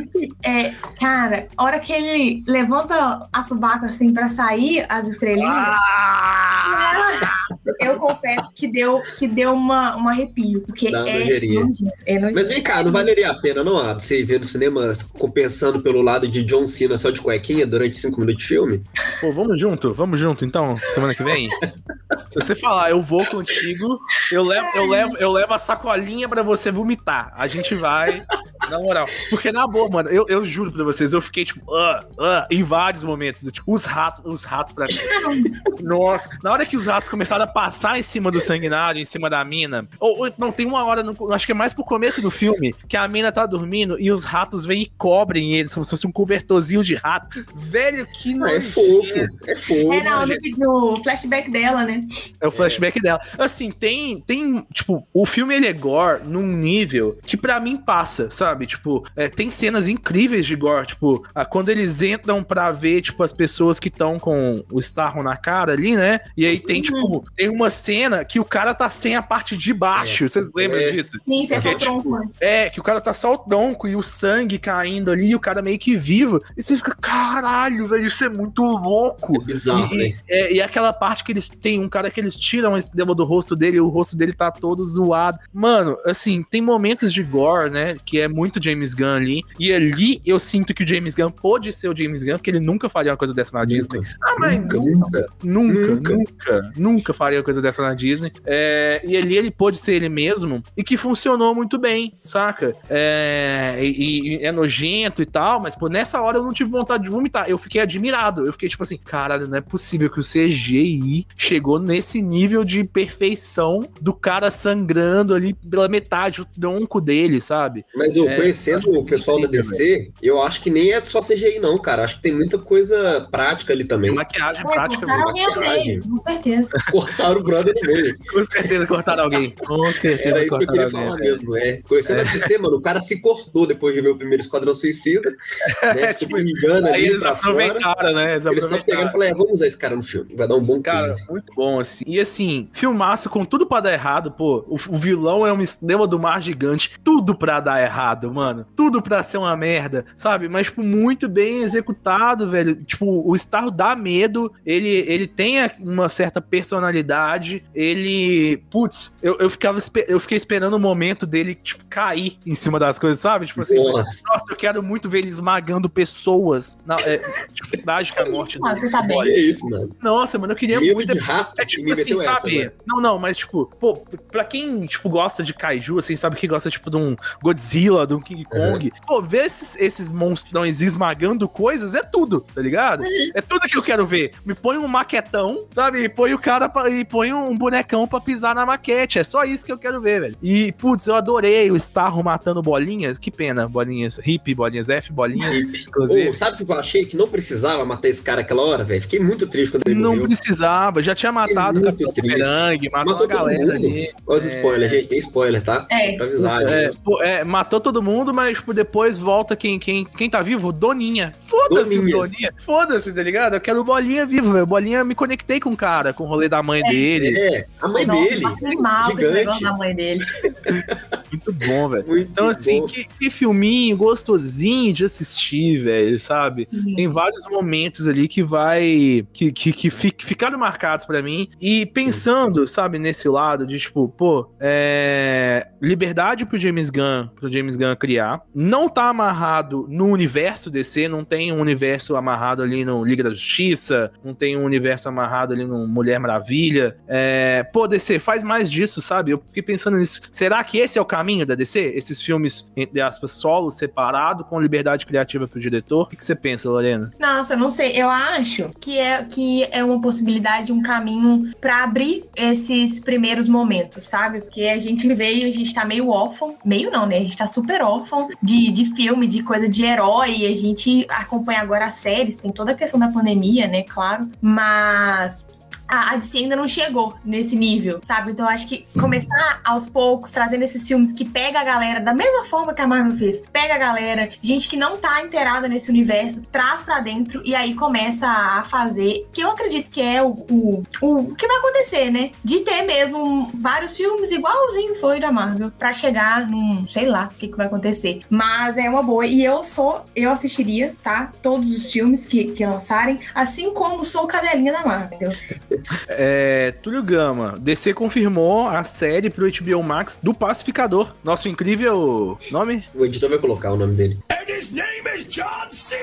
é, 0.43 0.71
cara, 0.99 1.47
a 1.55 1.63
hora 1.63 1.79
que 1.79 1.93
ele 1.93 2.43
levanta 2.47 3.27
a 3.31 3.43
subaca 3.43 3.85
assim 3.85 4.11
pra 4.11 4.27
sair 4.27 4.85
as 4.89 5.07
estrelinhas, 5.07 5.49
Ah! 5.49 7.44
Eu 7.79 7.95
confesso 7.95 8.49
que 8.53 8.67
deu, 8.67 9.01
que 9.17 9.27
deu 9.27 9.53
uma, 9.53 9.95
um 9.97 10.07
arrepio. 10.07 10.61
Porque 10.61 10.89
uma 10.89 11.07
é 11.07 11.19
nojento, 11.19 11.91
é 12.05 12.13
nojento. 12.15 12.35
Mas 12.35 12.47
vem 12.47 12.61
cá, 12.61 12.83
não 12.83 12.91
valeria 12.91 13.31
a 13.31 13.39
pena, 13.39 13.63
não, 13.63 13.77
Ado, 13.77 14.01
você 14.01 14.23
ver 14.23 14.39
no 14.39 14.45
cinema 14.45 14.93
compensando 15.17 15.81
pelo 15.81 16.01
lado 16.01 16.27
de 16.27 16.43
John 16.43 16.65
Cena 16.65 16.97
só 16.97 17.09
de 17.09 17.21
cuequinha 17.21 17.65
durante 17.65 17.97
cinco 17.97 18.19
minutos 18.19 18.43
de 18.43 18.47
filme? 18.47 18.83
Pô, 19.19 19.31
vamos 19.31 19.59
junto, 19.59 19.93
vamos 19.93 20.19
junto 20.19 20.45
então, 20.45 20.75
semana 20.93 21.15
que 21.15 21.23
vem. 21.23 21.49
Se 22.31 22.39
você 22.41 22.55
falar, 22.55 22.91
eu 22.91 23.01
vou 23.01 23.25
contigo, 23.25 23.99
eu 24.31 24.43
levo, 24.43 24.67
eu 24.75 24.85
levo, 24.85 25.17
eu 25.17 25.31
levo 25.31 25.53
a 25.53 25.57
sacolinha 25.57 26.27
pra 26.27 26.43
você 26.43 26.69
vomitar. 26.71 27.31
A 27.35 27.47
gente 27.47 27.73
vai, 27.75 28.21
na 28.69 28.79
moral. 28.79 29.05
Porque 29.29 29.51
na 29.51 29.67
boa, 29.67 29.89
mano, 29.89 30.09
eu, 30.09 30.25
eu 30.27 30.45
juro 30.45 30.71
pra 30.71 30.83
vocês, 30.83 31.13
eu 31.13 31.21
fiquei 31.21 31.45
tipo, 31.45 31.73
ah, 31.73 31.99
ah, 32.19 32.47
em 32.49 32.63
vários 32.63 33.03
momentos. 33.03 33.41
Tipo, 33.51 33.73
os 33.73 33.85
ratos, 33.85 34.21
os 34.25 34.43
ratos 34.43 34.73
pra 34.73 34.85
mim. 34.85 35.43
Nossa, 35.81 36.29
na 36.43 36.51
hora 36.51 36.65
que 36.65 36.77
os 36.77 36.85
ratos 36.87 37.09
começaram 37.09 37.43
a 37.43 37.47
passar 37.47 37.97
em 37.97 38.01
cima 38.01 38.31
do 38.31 38.39
sanguinário, 38.41 38.99
em 39.01 39.05
cima 39.05 39.29
da 39.29 39.43
mina. 39.43 39.87
Ou, 39.99 40.25
ou- 40.25 40.33
não, 40.37 40.51
tem 40.51 40.65
uma 40.65 40.83
hora, 40.85 41.03
no- 41.03 41.33
acho 41.33 41.45
que 41.45 41.51
é 41.51 41.55
mais 41.55 41.73
pro 41.73 41.83
começo 41.83 42.21
do 42.21 42.31
filme, 42.31 42.73
que 42.87 42.97
a 42.97 43.07
mina 43.07 43.31
tá 43.31 43.45
dormindo 43.45 43.99
e 43.99 44.11
os 44.11 44.23
ratos 44.23 44.65
vêm 44.65 44.83
e 44.83 44.91
cobrem 44.97 45.53
eles, 45.55 45.73
como 45.73 45.85
se 45.85 45.89
fosse 45.91 46.07
um 46.07 46.11
cobertorzinho 46.11 46.83
de 46.83 46.95
rato. 46.95 47.45
Velho, 47.55 48.05
que 48.07 48.35
Ah, 48.43 48.53
é 48.53 48.61
fofo, 48.61 49.19
é 49.47 49.55
fofo. 49.55 49.93
É, 49.93 50.03
não, 50.03 50.25
no, 50.25 50.91
no 50.95 51.03
flashback 51.03 51.49
dela, 51.49 51.83
né? 51.83 52.01
É 52.39 52.47
o 52.47 52.51
flashback 52.51 53.01
dela. 53.01 53.19
Assim, 53.37 53.71
tem, 53.71 54.21
tem, 54.21 54.65
tipo, 54.73 55.05
o 55.13 55.25
filme 55.25 55.55
ele 55.55 55.67
é 55.67 55.73
gore 55.73 56.21
num 56.25 56.45
nível 56.45 57.17
que 57.25 57.35
pra 57.37 57.59
mim 57.59 57.77
passa, 57.77 58.29
sabe? 58.29 58.54
Tipo, 58.63 59.03
é, 59.15 59.27
tem 59.27 59.49
cenas 59.49 59.87
incríveis 59.87 60.45
de 60.45 60.55
gore, 60.55 60.85
tipo, 60.85 61.25
ah, 61.33 61.43
quando 61.45 61.69
eles 61.69 62.01
entram 62.03 62.43
pra 62.43 62.71
ver, 62.71 63.01
tipo, 63.01 63.23
as 63.23 63.31
pessoas 63.33 63.79
que 63.79 63.87
estão 63.87 64.19
com 64.19 64.63
o 64.71 64.79
Starro 64.79 65.23
na 65.23 65.35
cara 65.35 65.71
ali, 65.73 65.95
né? 65.95 66.19
E 66.37 66.45
aí 66.45 66.59
tem, 66.59 66.81
tipo, 66.81 67.23
tem 67.35 67.49
uma 67.49 67.71
cena 67.71 68.23
que 68.23 68.39
o 68.39 68.45
cara 68.45 68.75
tá 68.75 68.89
sem 68.89 69.15
a 69.15 69.21
parte 69.23 69.57
de 69.57 69.73
baixo. 69.73 70.29
Vocês 70.29 70.51
lembram 70.53 70.79
É. 70.79 70.91
disso? 70.91 71.19
Sim, 71.25 71.47
você 71.47 71.55
é 71.55 71.59
só 71.59 71.73
tronco. 71.75 72.19
né? 72.19 72.29
É, 72.39 72.69
que 72.69 72.79
o 72.79 72.83
cara 72.83 73.01
tá 73.01 73.13
só 73.13 73.33
o 73.33 73.37
tronco 73.37 73.87
e 73.87 73.95
o 73.95 74.03
sangue 74.03 74.59
caindo 74.59 75.09
ali, 75.09 75.29
e 75.29 75.35
o 75.35 75.39
cara 75.39 75.61
meio 75.61 75.79
que 75.79 75.95
vivo. 75.95 76.41
E 76.55 76.61
você 76.61 76.75
fica, 76.77 76.95
caralho, 76.95 77.87
velho, 77.87 78.05
isso 78.05 78.23
é 78.23 78.29
muito 78.29 78.61
louco. 78.61 79.41
É 79.41 79.45
bizarro, 79.45 79.93
E, 79.93 79.97
né? 79.97 80.03
e, 80.05 80.15
é, 80.29 80.53
e 80.53 80.61
aquela 80.61 80.93
parte 80.93 81.23
que 81.23 81.31
eles 81.31 81.49
tem 81.49 81.79
um 81.79 81.89
cara 81.89 82.11
que 82.11 82.19
eles 82.19 82.35
tiram 82.37 82.77
esse 82.77 82.95
demo 82.95 83.15
do 83.15 83.23
rosto 83.23 83.55
dele 83.55 83.77
e 83.77 83.81
o 83.81 83.87
rosto 83.87 84.15
dele 84.15 84.33
tá 84.33 84.51
todo 84.51 84.83
zoado. 84.83 85.39
Mano, 85.53 85.97
assim, 86.05 86.43
tem 86.49 86.61
momentos 86.61 87.11
de 87.13 87.23
gore, 87.23 87.69
né? 87.69 87.95
Que 88.05 88.19
é 88.19 88.27
muito 88.27 88.44
James 88.61 88.93
Gunn 88.93 89.15
ali. 89.15 89.41
E 89.59 89.73
ali 89.73 90.21
eu 90.25 90.39
sinto 90.39 90.73
que 90.73 90.83
o 90.83 90.87
James 90.87 91.15
Gunn 91.15 91.29
pôde 91.29 91.71
ser 91.73 91.87
o 91.89 91.95
James 91.95 92.23
Gunn, 92.23 92.33
porque 92.33 92.49
ele 92.49 92.59
nunca 92.59 92.89
faria 92.89 93.11
uma 93.11 93.17
coisa 93.17 93.33
dessa 93.33 93.57
na 93.57 93.65
Disney. 93.65 94.01
Ah, 94.23 94.35
mas 94.39 94.59
Nunca, 94.59 94.77
nunca, 94.77 94.85
nunca. 94.89 95.27
nunca, 95.43 95.95
Nunca. 95.95 96.13
nunca, 96.15 96.71
nunca 96.77 97.13
faria 97.13 97.39
uma 97.39 97.43
coisa 97.43 97.61
dessa 97.61 97.81
na 97.81 97.93
Disney. 97.93 98.31
É, 98.45 99.01
e 99.05 99.15
ali 99.17 99.37
ele 99.37 99.51
pôde 99.51 99.77
ser 99.77 99.93
ele 99.95 100.09
mesmo 100.09 100.61
e 100.75 100.83
que 100.83 100.97
funcionou 100.97 101.53
muito 101.53 101.77
bem, 101.77 102.13
saca? 102.21 102.75
É, 102.89 103.79
e, 103.81 104.37
e 104.39 104.45
é 104.45 104.51
nojento 104.51 105.21
e 105.21 105.25
tal, 105.25 105.59
mas 105.59 105.75
pô, 105.75 105.87
nessa 105.87 106.21
hora 106.21 106.37
eu 106.37 106.43
não 106.43 106.53
tive 106.53 106.69
vontade 106.69 107.03
de 107.03 107.09
vomitar. 107.09 107.49
Eu 107.49 107.57
fiquei 107.57 107.81
admirado. 107.81 108.45
Eu 108.45 108.53
fiquei 108.53 108.69
tipo 108.69 108.83
assim, 108.83 108.97
caralho, 108.97 109.47
não 109.47 109.57
é 109.57 109.61
possível 109.61 110.09
que 110.09 110.19
o 110.19 110.23
CGI 110.23 111.25
chegou 111.37 111.79
nesse 111.79 112.21
nível 112.21 112.63
de 112.63 112.83
perfeição 112.83 113.87
do 114.01 114.13
cara 114.13 114.49
sangrando 114.51 115.33
ali 115.33 115.53
pela 115.53 115.87
metade, 115.87 116.41
o 116.41 116.45
tronco 116.45 116.99
dele, 117.01 117.41
sabe? 117.41 117.85
Mas 117.95 118.15
eu 118.15 118.25
É, 118.35 118.41
conhecendo 118.41 118.91
o 118.91 119.05
pessoal 119.05 119.39
da 119.41 119.47
DC, 119.47 120.11
eu 120.21 120.41
acho 120.41 120.61
que 120.61 120.69
nem 120.69 120.91
é 120.93 121.03
só 121.03 121.19
CGI, 121.19 121.59
não, 121.59 121.77
cara. 121.77 122.03
Acho 122.03 122.17
que 122.17 122.21
tem 122.23 122.33
muita 122.33 122.57
coisa 122.57 123.27
prática 123.31 123.73
ali 123.73 123.83
também. 123.83 124.11
Maquiagem 124.11 124.61
É, 124.61 124.73
prática. 124.73 125.05
cortaram 125.05 125.29
alguém 125.29 125.99
com 126.01 126.17
certeza. 126.19 126.71
Cortaram 126.91 127.39
o 127.41 127.43
brother 127.43 127.73
no 127.75 127.93
meio. 127.93 128.17
Com 128.31 128.45
certeza 128.45 128.87
cortaram 128.87 129.23
alguém. 129.25 129.51
Com 129.65 129.91
certeza 129.91 130.29
Era 130.29 130.45
isso 130.45 130.57
que 130.57 130.63
eu 130.63 130.67
queria 130.67 130.89
falar 130.89 131.11
alguém, 131.11 131.29
mesmo. 131.31 131.57
É. 131.57 131.81
Conhecendo 131.87 132.21
a 132.21 132.23
DC, 132.23 132.57
mano, 132.57 132.77
o 132.77 132.81
cara 132.81 133.01
se 133.01 133.19
cortou 133.21 133.65
depois 133.67 133.93
de 133.95 134.01
ver 134.01 134.09
o 134.09 134.17
primeiro 134.17 134.41
Esquadrão 134.41 134.73
Suicida. 134.73 135.33
Né? 135.95 136.13
tipo 136.13 136.37
tipo, 136.37 136.39
engana 136.39 136.89
Aí 136.89 136.93
ali 136.95 137.05
eles 137.07 137.19
pra 137.21 137.35
fora. 137.35 137.65
aproveitaram, 137.65 138.13
né? 138.13 138.31
Eles 138.33 138.45
Eles 138.45 138.65
só 138.65 138.77
pegaram 138.77 139.07
e 139.07 139.11
falaram, 139.11 139.31
é, 139.31 139.33
vamos 139.35 139.53
usar 139.53 139.67
esse 139.67 139.77
cara 139.77 139.95
no 139.95 140.03
filme. 140.03 140.33
Vai 140.35 140.47
dar 140.47 140.55
um 140.55 140.63
bom 140.63 140.81
Cara, 140.81 141.09
15. 141.09 141.25
muito 141.29 141.53
bom, 141.55 141.79
assim. 141.79 142.03
E 142.07 142.19
assim, 142.19 142.69
filmaço 142.73 143.29
com 143.29 143.45
tudo 143.45 143.65
pra 143.65 143.79
dar 143.79 143.93
errado, 143.93 144.31
pô. 144.31 144.65
O, 144.67 144.75
o 144.75 144.97
vilão 144.97 145.45
é 145.45 145.51
uma 145.51 145.63
estrela 145.63 146.07
do 146.07 146.17
mar 146.19 146.41
gigante. 146.41 146.91
Tudo 147.03 147.35
pra 147.35 147.59
dar 147.59 147.81
errado, 147.81 148.24
mano. 148.33 148.65
Tudo 148.75 149.01
pra 149.01 149.23
ser 149.23 149.37
uma 149.37 149.55
merda, 149.55 150.05
sabe? 150.15 150.47
Mas, 150.47 150.67
tipo, 150.67 150.83
muito 150.83 151.27
bem 151.27 151.61
executado, 151.61 152.49
velho. 152.49 152.75
Tipo, 152.83 153.05
o 153.27 153.35
Starro 153.35 153.71
dá 153.71 153.95
medo. 153.95 154.51
Ele, 154.65 154.89
ele 155.07 155.27
tem 155.27 155.57
uma 155.79 156.09
certa 156.09 156.41
personalidade. 156.41 157.63
Ele. 157.73 158.63
Putz, 158.69 159.15
eu, 159.21 159.37
eu, 159.39 159.49
ficava, 159.49 159.79
eu 160.07 160.19
fiquei 160.19 160.37
esperando 160.37 160.75
o 160.75 160.79
momento 160.79 161.25
dele, 161.25 161.55
tipo, 161.55 161.83
cair 161.89 162.37
em 162.45 162.55
cima 162.55 162.79
das 162.79 162.99
coisas, 162.99 163.19
sabe? 163.19 163.45
Tipo 163.45 163.61
assim. 163.61 163.75
Nossa. 163.75 164.21
Nossa, 164.27 164.45
eu 164.51 164.55
quero 164.55 164.81
muito 164.83 165.09
ver 165.09 165.19
ele 165.19 165.29
esmagando 165.29 165.89
pessoas. 165.89 166.77
Na, 166.85 166.95
é, 167.01 167.17
tipo, 167.53 167.77
trágica 167.81 168.25
morte 168.29 168.59
Ah, 168.63 168.75
você 168.75 168.89
tá 168.89 169.01
bem. 169.01 169.21
Que 169.23 169.39
isso, 169.39 169.67
mano. 169.69 169.95
Nossa, 170.01 170.37
mano, 170.37 170.53
eu 170.53 170.57
queria 170.57 170.79
Medo 170.79 170.93
muito. 170.95 171.13
de 171.13 171.19
rato. 171.19 171.53
É 171.59 171.65
tipo 171.65 171.91
assim, 171.91 172.13
essa, 172.13 172.35
sabe? 172.35 172.59
mano. 172.59 172.71
não, 172.85 173.01
não, 173.01 173.19
mas 173.19 173.37
tipo, 173.37 173.65
pô, 173.79 173.95
pra 174.31 174.43
quem, 174.43 174.85
tipo, 174.85 175.09
gosta 175.09 175.43
de 175.43 175.53
kaiju, 175.53 175.97
assim, 175.97 176.15
sabe 176.15 176.35
que 176.35 176.47
gosta, 176.47 176.69
tipo, 176.69 176.89
de 176.89 176.97
um 176.97 177.15
Godzilla, 177.41 178.05
de 178.05 178.14
um 178.15 178.21
King 178.21 178.45
Kong, 178.45 178.91
pô, 179.05 179.21
ver 179.21 179.45
esses, 179.45 179.75
esses 179.79 180.09
monstrões 180.09 180.81
esmagando 180.81 181.47
coisas 181.47 181.93
é 181.95 182.01
tudo, 182.03 182.41
tá 182.53 182.61
ligado? 182.61 183.03
É 183.33 183.41
tudo 183.41 183.67
que 183.67 183.77
eu 183.77 183.81
quero 183.83 184.05
ver. 184.05 184.31
Me 184.45 184.53
põe 184.53 184.77
um 184.77 184.87
maquetão, 184.87 185.65
sabe? 185.69 186.03
E 186.03 186.09
põe 186.09 186.33
o 186.33 186.39
cara 186.39 186.67
pra, 186.69 186.89
e 186.89 187.03
põe 187.05 187.33
um 187.33 187.55
bonecão 187.57 188.07
pra 188.07 188.19
pisar 188.19 188.55
na 188.55 188.65
maquete. 188.65 189.19
É 189.19 189.23
só 189.23 189.43
isso 189.43 189.65
que 189.65 189.71
eu 189.71 189.77
quero 189.77 189.99
ver, 190.01 190.21
velho. 190.21 190.37
E, 190.41 190.71
putz, 190.73 191.07
eu 191.07 191.15
adorei 191.15 191.71
o 191.71 191.75
Starro 191.75 192.23
matando 192.23 192.61
bolinhas. 192.61 193.19
Que 193.19 193.31
pena, 193.31 193.67
bolinhas 193.67 194.19
hip, 194.25 194.53
bolinhas 194.55 194.89
F, 194.89 195.11
bolinhas, 195.11 195.57
inclusive. 195.87 196.29
Ô, 196.29 196.33
sabe 196.33 196.61
o 196.61 196.65
que 196.65 196.71
eu 196.71 196.79
achei? 196.79 197.05
Que 197.05 197.17
não 197.17 197.27
precisava 197.27 197.83
matar 197.85 198.07
esse 198.07 198.21
cara 198.21 198.41
aquela 198.41 198.61
hora, 198.63 198.83
velho. 198.83 199.01
Fiquei 199.01 199.19
muito 199.19 199.47
triste 199.47 199.71
quando 199.71 199.87
ele 199.87 199.99
Não 199.99 200.11
morreu. 200.11 200.25
precisava, 200.25 201.01
já 201.03 201.13
tinha 201.15 201.31
matado 201.31 201.79
o 201.79 201.83
Capitão. 201.83 202.13
Bumerangue, 202.15 202.89
matou, 202.89 203.13
Matou 203.13 203.25
a 203.25 203.29
galera 203.29 203.75
ali. 203.75 204.11
Olha 204.25 204.37
os 204.37 204.45
spoilers, 204.45 204.91
gente. 204.91 205.07
Tem 205.07 205.19
spoiler, 205.19 205.61
tá? 205.61 205.85
É. 205.89 206.15
Pra 206.15 206.25
avisar, 206.25 206.61
É, 206.63 206.91
pô, 207.03 207.21
é, 207.21 207.43
matou 207.43 207.79
todo 207.79 208.01
mundo, 208.01 208.04
mas 208.33 208.57
tipo, 208.57 208.73
depois 208.73 209.17
volta 209.17 209.55
quem, 209.55 209.79
quem, 209.79 210.05
quem 210.05 210.29
tá 210.29 210.41
vivo? 210.41 210.71
Doninha. 210.71 211.33
Foda-se, 211.37 211.97
Doninha. 211.97 212.17
Doninha. 212.17 212.53
Foda-se, 212.57 213.13
tá 213.13 213.23
ligado? 213.23 213.55
Eu 213.55 213.61
quero 213.61 213.79
o 213.79 213.83
Bolinha 213.83 214.25
vivo, 214.25 214.51
velho. 214.53 214.65
Bolinha 214.65 215.03
me 215.03 215.15
conectei 215.15 215.59
com 215.59 215.71
o 215.71 215.77
cara, 215.77 216.13
com 216.13 216.23
o 216.23 216.27
rolê 216.27 216.47
da 216.49 216.61
mãe 216.61 216.81
dele. 216.83 217.37
É, 217.37 217.67
a 217.81 217.87
mãe 217.87 218.05
Nossa, 218.05 218.29
dele. 218.29 218.41
passei 218.41 218.75
mal 218.75 219.11
com 219.11 219.19
esse 219.19 219.27
gigante. 219.27 219.33
negócio 219.45 219.63
da 219.63 219.73
mãe 219.77 219.95
dele. 219.95 220.25
Muito 221.31 221.51
bom, 221.53 221.89
velho. 221.89 222.17
Então, 222.17 222.49
assim, 222.49 222.81
bom. 222.81 222.87
que, 222.87 223.05
que 223.05 223.29
filminho 223.29 223.97
gostosinho 223.97 224.93
de 224.93 225.05
assistir, 225.05 225.77
velho, 225.77 226.19
sabe? 226.19 226.65
Sim. 226.65 226.95
Tem 226.95 227.07
vários 227.07 227.47
momentos 227.49 228.07
ali 228.07 228.27
que 228.27 228.43
vai. 228.43 229.25
que, 229.33 229.51
que, 229.51 229.71
que 229.73 229.89
fi- 229.89 230.11
que 230.11 230.25
ficaram 230.25 230.57
marcados 230.57 231.05
pra 231.05 231.21
mim. 231.21 231.49
E 231.59 231.85
pensando, 231.87 232.67
sabe, 232.67 232.99
nesse 232.99 233.27
lado 233.27 233.65
de 233.65 233.79
tipo, 233.79 234.07
pô, 234.09 234.49
é. 234.59 235.67
Liberdade 235.81 236.45
pro 236.45 236.57
James 236.57 236.89
Gunn, 236.89 237.27
pro 237.35 237.51
James 237.51 237.77
Gunn 237.77 237.95
criar. 237.95 238.41
Não 238.53 238.89
tá 238.89 239.09
amarrado 239.09 239.85
no 239.89 240.07
universo 240.07 240.69
DC, 240.71 241.07
não 241.07 241.23
tem 241.23 241.51
um 241.51 241.59
universo 241.59 242.15
amarrado 242.15 242.63
ali 242.63 242.83
no 242.83 243.03
Liga 243.03 243.23
da 243.23 243.29
Justiça, 243.29 244.11
não 244.23 244.33
tem 244.33 244.57
um 244.57 244.63
universo 244.63 245.07
amarrado 245.09 245.53
ali 245.53 245.65
no 245.65 245.87
Mulher 245.87 246.19
Maravilha. 246.19 246.97
É, 247.07 247.63
pô, 247.71 247.87
DC, 247.87 248.19
faz 248.19 248.43
mais 248.43 248.71
disso, 248.71 249.01
sabe? 249.01 249.31
Eu 249.31 249.41
fiquei 249.45 249.61
pensando 249.61 249.97
nisso. 249.97 250.21
Será 250.31 250.63
que 250.63 250.77
esse 250.79 250.97
é 250.97 251.01
o 251.01 251.05
caminho 251.15 251.45
da 251.45 251.55
DC? 251.55 251.79
Esses 251.95 252.21
filmes, 252.21 252.69
entre 252.75 252.99
aspas, 252.99 253.31
solo, 253.31 253.71
separado, 253.71 254.43
com 254.43 254.59
liberdade 254.59 255.05
criativa 255.05 255.47
pro 255.47 255.61
diretor? 255.61 256.03
O 256.03 256.05
que, 256.07 256.23
você 256.23 256.35
pensa, 256.35 256.69
Lorena? 256.69 257.13
Nossa, 257.17 257.55
não 257.55 257.69
sei. 257.69 257.93
Eu 257.93 258.09
acho 258.09 258.69
que 258.81 258.99
é, 258.99 259.23
que 259.23 259.63
é 259.71 259.81
uma 259.81 260.01
possibilidade, 260.01 260.73
um 260.73 260.81
caminho 260.81 261.51
pra 261.61 261.85
abrir 261.85 262.25
esses 262.35 262.99
primeiros 262.99 263.47
momentos, 263.47 264.03
sabe? 264.03 264.41
Porque 264.41 264.63
a 264.63 264.77
gente 264.77 265.07
veio, 265.13 265.47
a 265.47 265.53
gente 265.53 265.73
tá 265.73 265.85
meio 265.85 266.09
órfão. 266.09 266.57
Meio 266.65 266.91
não, 266.91 267.05
né? 267.05 267.17
A 267.17 267.21
gente 267.21 267.37
tá 267.37 267.47
super 267.47 267.81
órfão 267.81 268.27
de, 268.43 268.69
de 268.71 268.93
filme, 268.93 269.25
de 269.25 269.41
coisa 269.41 269.69
de 269.69 269.85
herói. 269.85 270.45
A 270.45 270.55
gente 270.55 271.05
acompanha 271.07 271.61
agora 271.61 271.85
as 271.85 271.93
séries, 271.93 272.35
tem 272.35 272.51
toda 272.51 272.73
a 272.73 272.75
questão 272.75 272.99
da 272.99 273.07
pandemia, 273.07 273.67
né? 273.67 273.83
Claro. 273.83 274.27
Mas 274.41 275.47
a, 275.87 276.13
a 276.13 276.17
DC 276.17 276.37
ainda 276.37 276.55
não 276.55 276.67
chegou 276.67 277.15
nesse 277.23 277.55
nível, 277.55 278.01
sabe? 278.05 278.31
Então 278.31 278.47
acho 278.47 278.67
que 278.67 278.85
começar 278.99 279.61
aos 279.63 279.87
poucos, 279.87 280.31
trazendo 280.31 280.63
esses 280.63 280.87
filmes 280.87 281.13
que 281.13 281.25
pega 281.25 281.59
a 281.59 281.63
galera, 281.63 281.99
da 281.99 282.13
mesma 282.13 282.45
forma 282.45 282.73
que 282.73 282.81
a 282.81 282.87
Marvel 282.87 283.17
fez, 283.17 283.41
pega 283.51 283.75
a 283.75 283.77
galera, 283.77 284.29
gente 284.41 284.67
que 284.67 284.77
não 284.77 284.97
tá 284.97 285.21
inteirada 285.23 285.67
nesse 285.67 285.89
universo, 285.89 286.41
traz 286.51 286.83
pra 286.83 286.99
dentro 286.99 287.41
e 287.45 287.55
aí 287.55 287.75
começa 287.75 288.27
a 288.27 288.63
fazer, 288.63 289.27
que 289.31 289.41
eu 289.41 289.49
acredito 289.51 289.91
que 289.91 290.01
é 290.01 290.21
o, 290.23 290.29
o, 290.49 290.83
o 291.01 291.35
que 291.35 291.47
vai 291.47 291.57
acontecer, 291.57 292.11
né? 292.11 292.31
De 292.43 292.59
ter 292.61 292.83
mesmo 292.83 293.51
vários 293.55 293.95
filmes 293.95 294.31
igualzinho 294.31 294.95
foi 294.95 295.19
da 295.19 295.31
Marvel, 295.31 295.71
pra 295.77 295.93
chegar 295.93 296.47
num, 296.47 296.87
sei 296.87 297.07
lá, 297.07 297.29
o 297.31 297.37
que, 297.37 297.47
que 297.47 297.57
vai 297.57 297.67
acontecer. 297.67 298.21
Mas 298.29 298.77
é 298.77 298.89
uma 298.89 299.03
boa. 299.03 299.25
E 299.25 299.43
eu 299.43 299.63
sou, 299.63 300.05
eu 300.15 300.31
assistiria, 300.31 300.95
tá? 301.03 301.31
Todos 301.41 301.75
os 301.75 301.91
filmes 301.91 302.25
que, 302.25 302.51
que 302.51 302.65
lançarem, 302.65 303.19
assim 303.33 303.73
como 303.73 304.05
sou 304.05 304.27
cadelinha 304.27 304.73
da 304.73 304.85
Marvel. 304.85 305.31
É, 306.07 306.73
Túlio 306.81 307.03
Gama, 307.03 307.55
DC 307.59 307.93
confirmou 307.93 308.67
a 308.67 308.83
série 308.83 309.29
pro 309.29 309.49
HBO 309.49 309.83
Max 309.83 310.19
do 310.21 310.33
Pacificador. 310.33 311.11
Nosso 311.23 311.47
incrível 311.47 312.37
nome? 312.51 312.83
O 312.93 313.05
editor 313.05 313.29
vai 313.29 313.39
colocar 313.39 313.71
o 313.71 313.77
nome 313.77 313.95
dele. 313.95 314.17
And 314.31 314.49
his 314.51 314.71
name 314.71 315.07
is 315.15 315.25
John 315.25 315.69
C. 315.71 315.95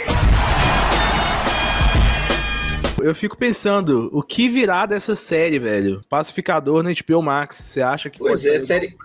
Eu 3.02 3.14
fico 3.14 3.36
pensando, 3.36 4.08
o 4.12 4.22
que 4.22 4.48
virá 4.48 4.86
dessa 4.86 5.16
série, 5.16 5.58
velho? 5.58 6.02
Pacificador 6.08 6.82
na 6.82 6.90
HBO 6.90 7.22
Max. 7.22 7.56
Você 7.56 7.80
acha 7.82 8.08
que 8.08 8.18
Pois 8.18 8.46
é, 8.46 8.58
série. 8.58 8.96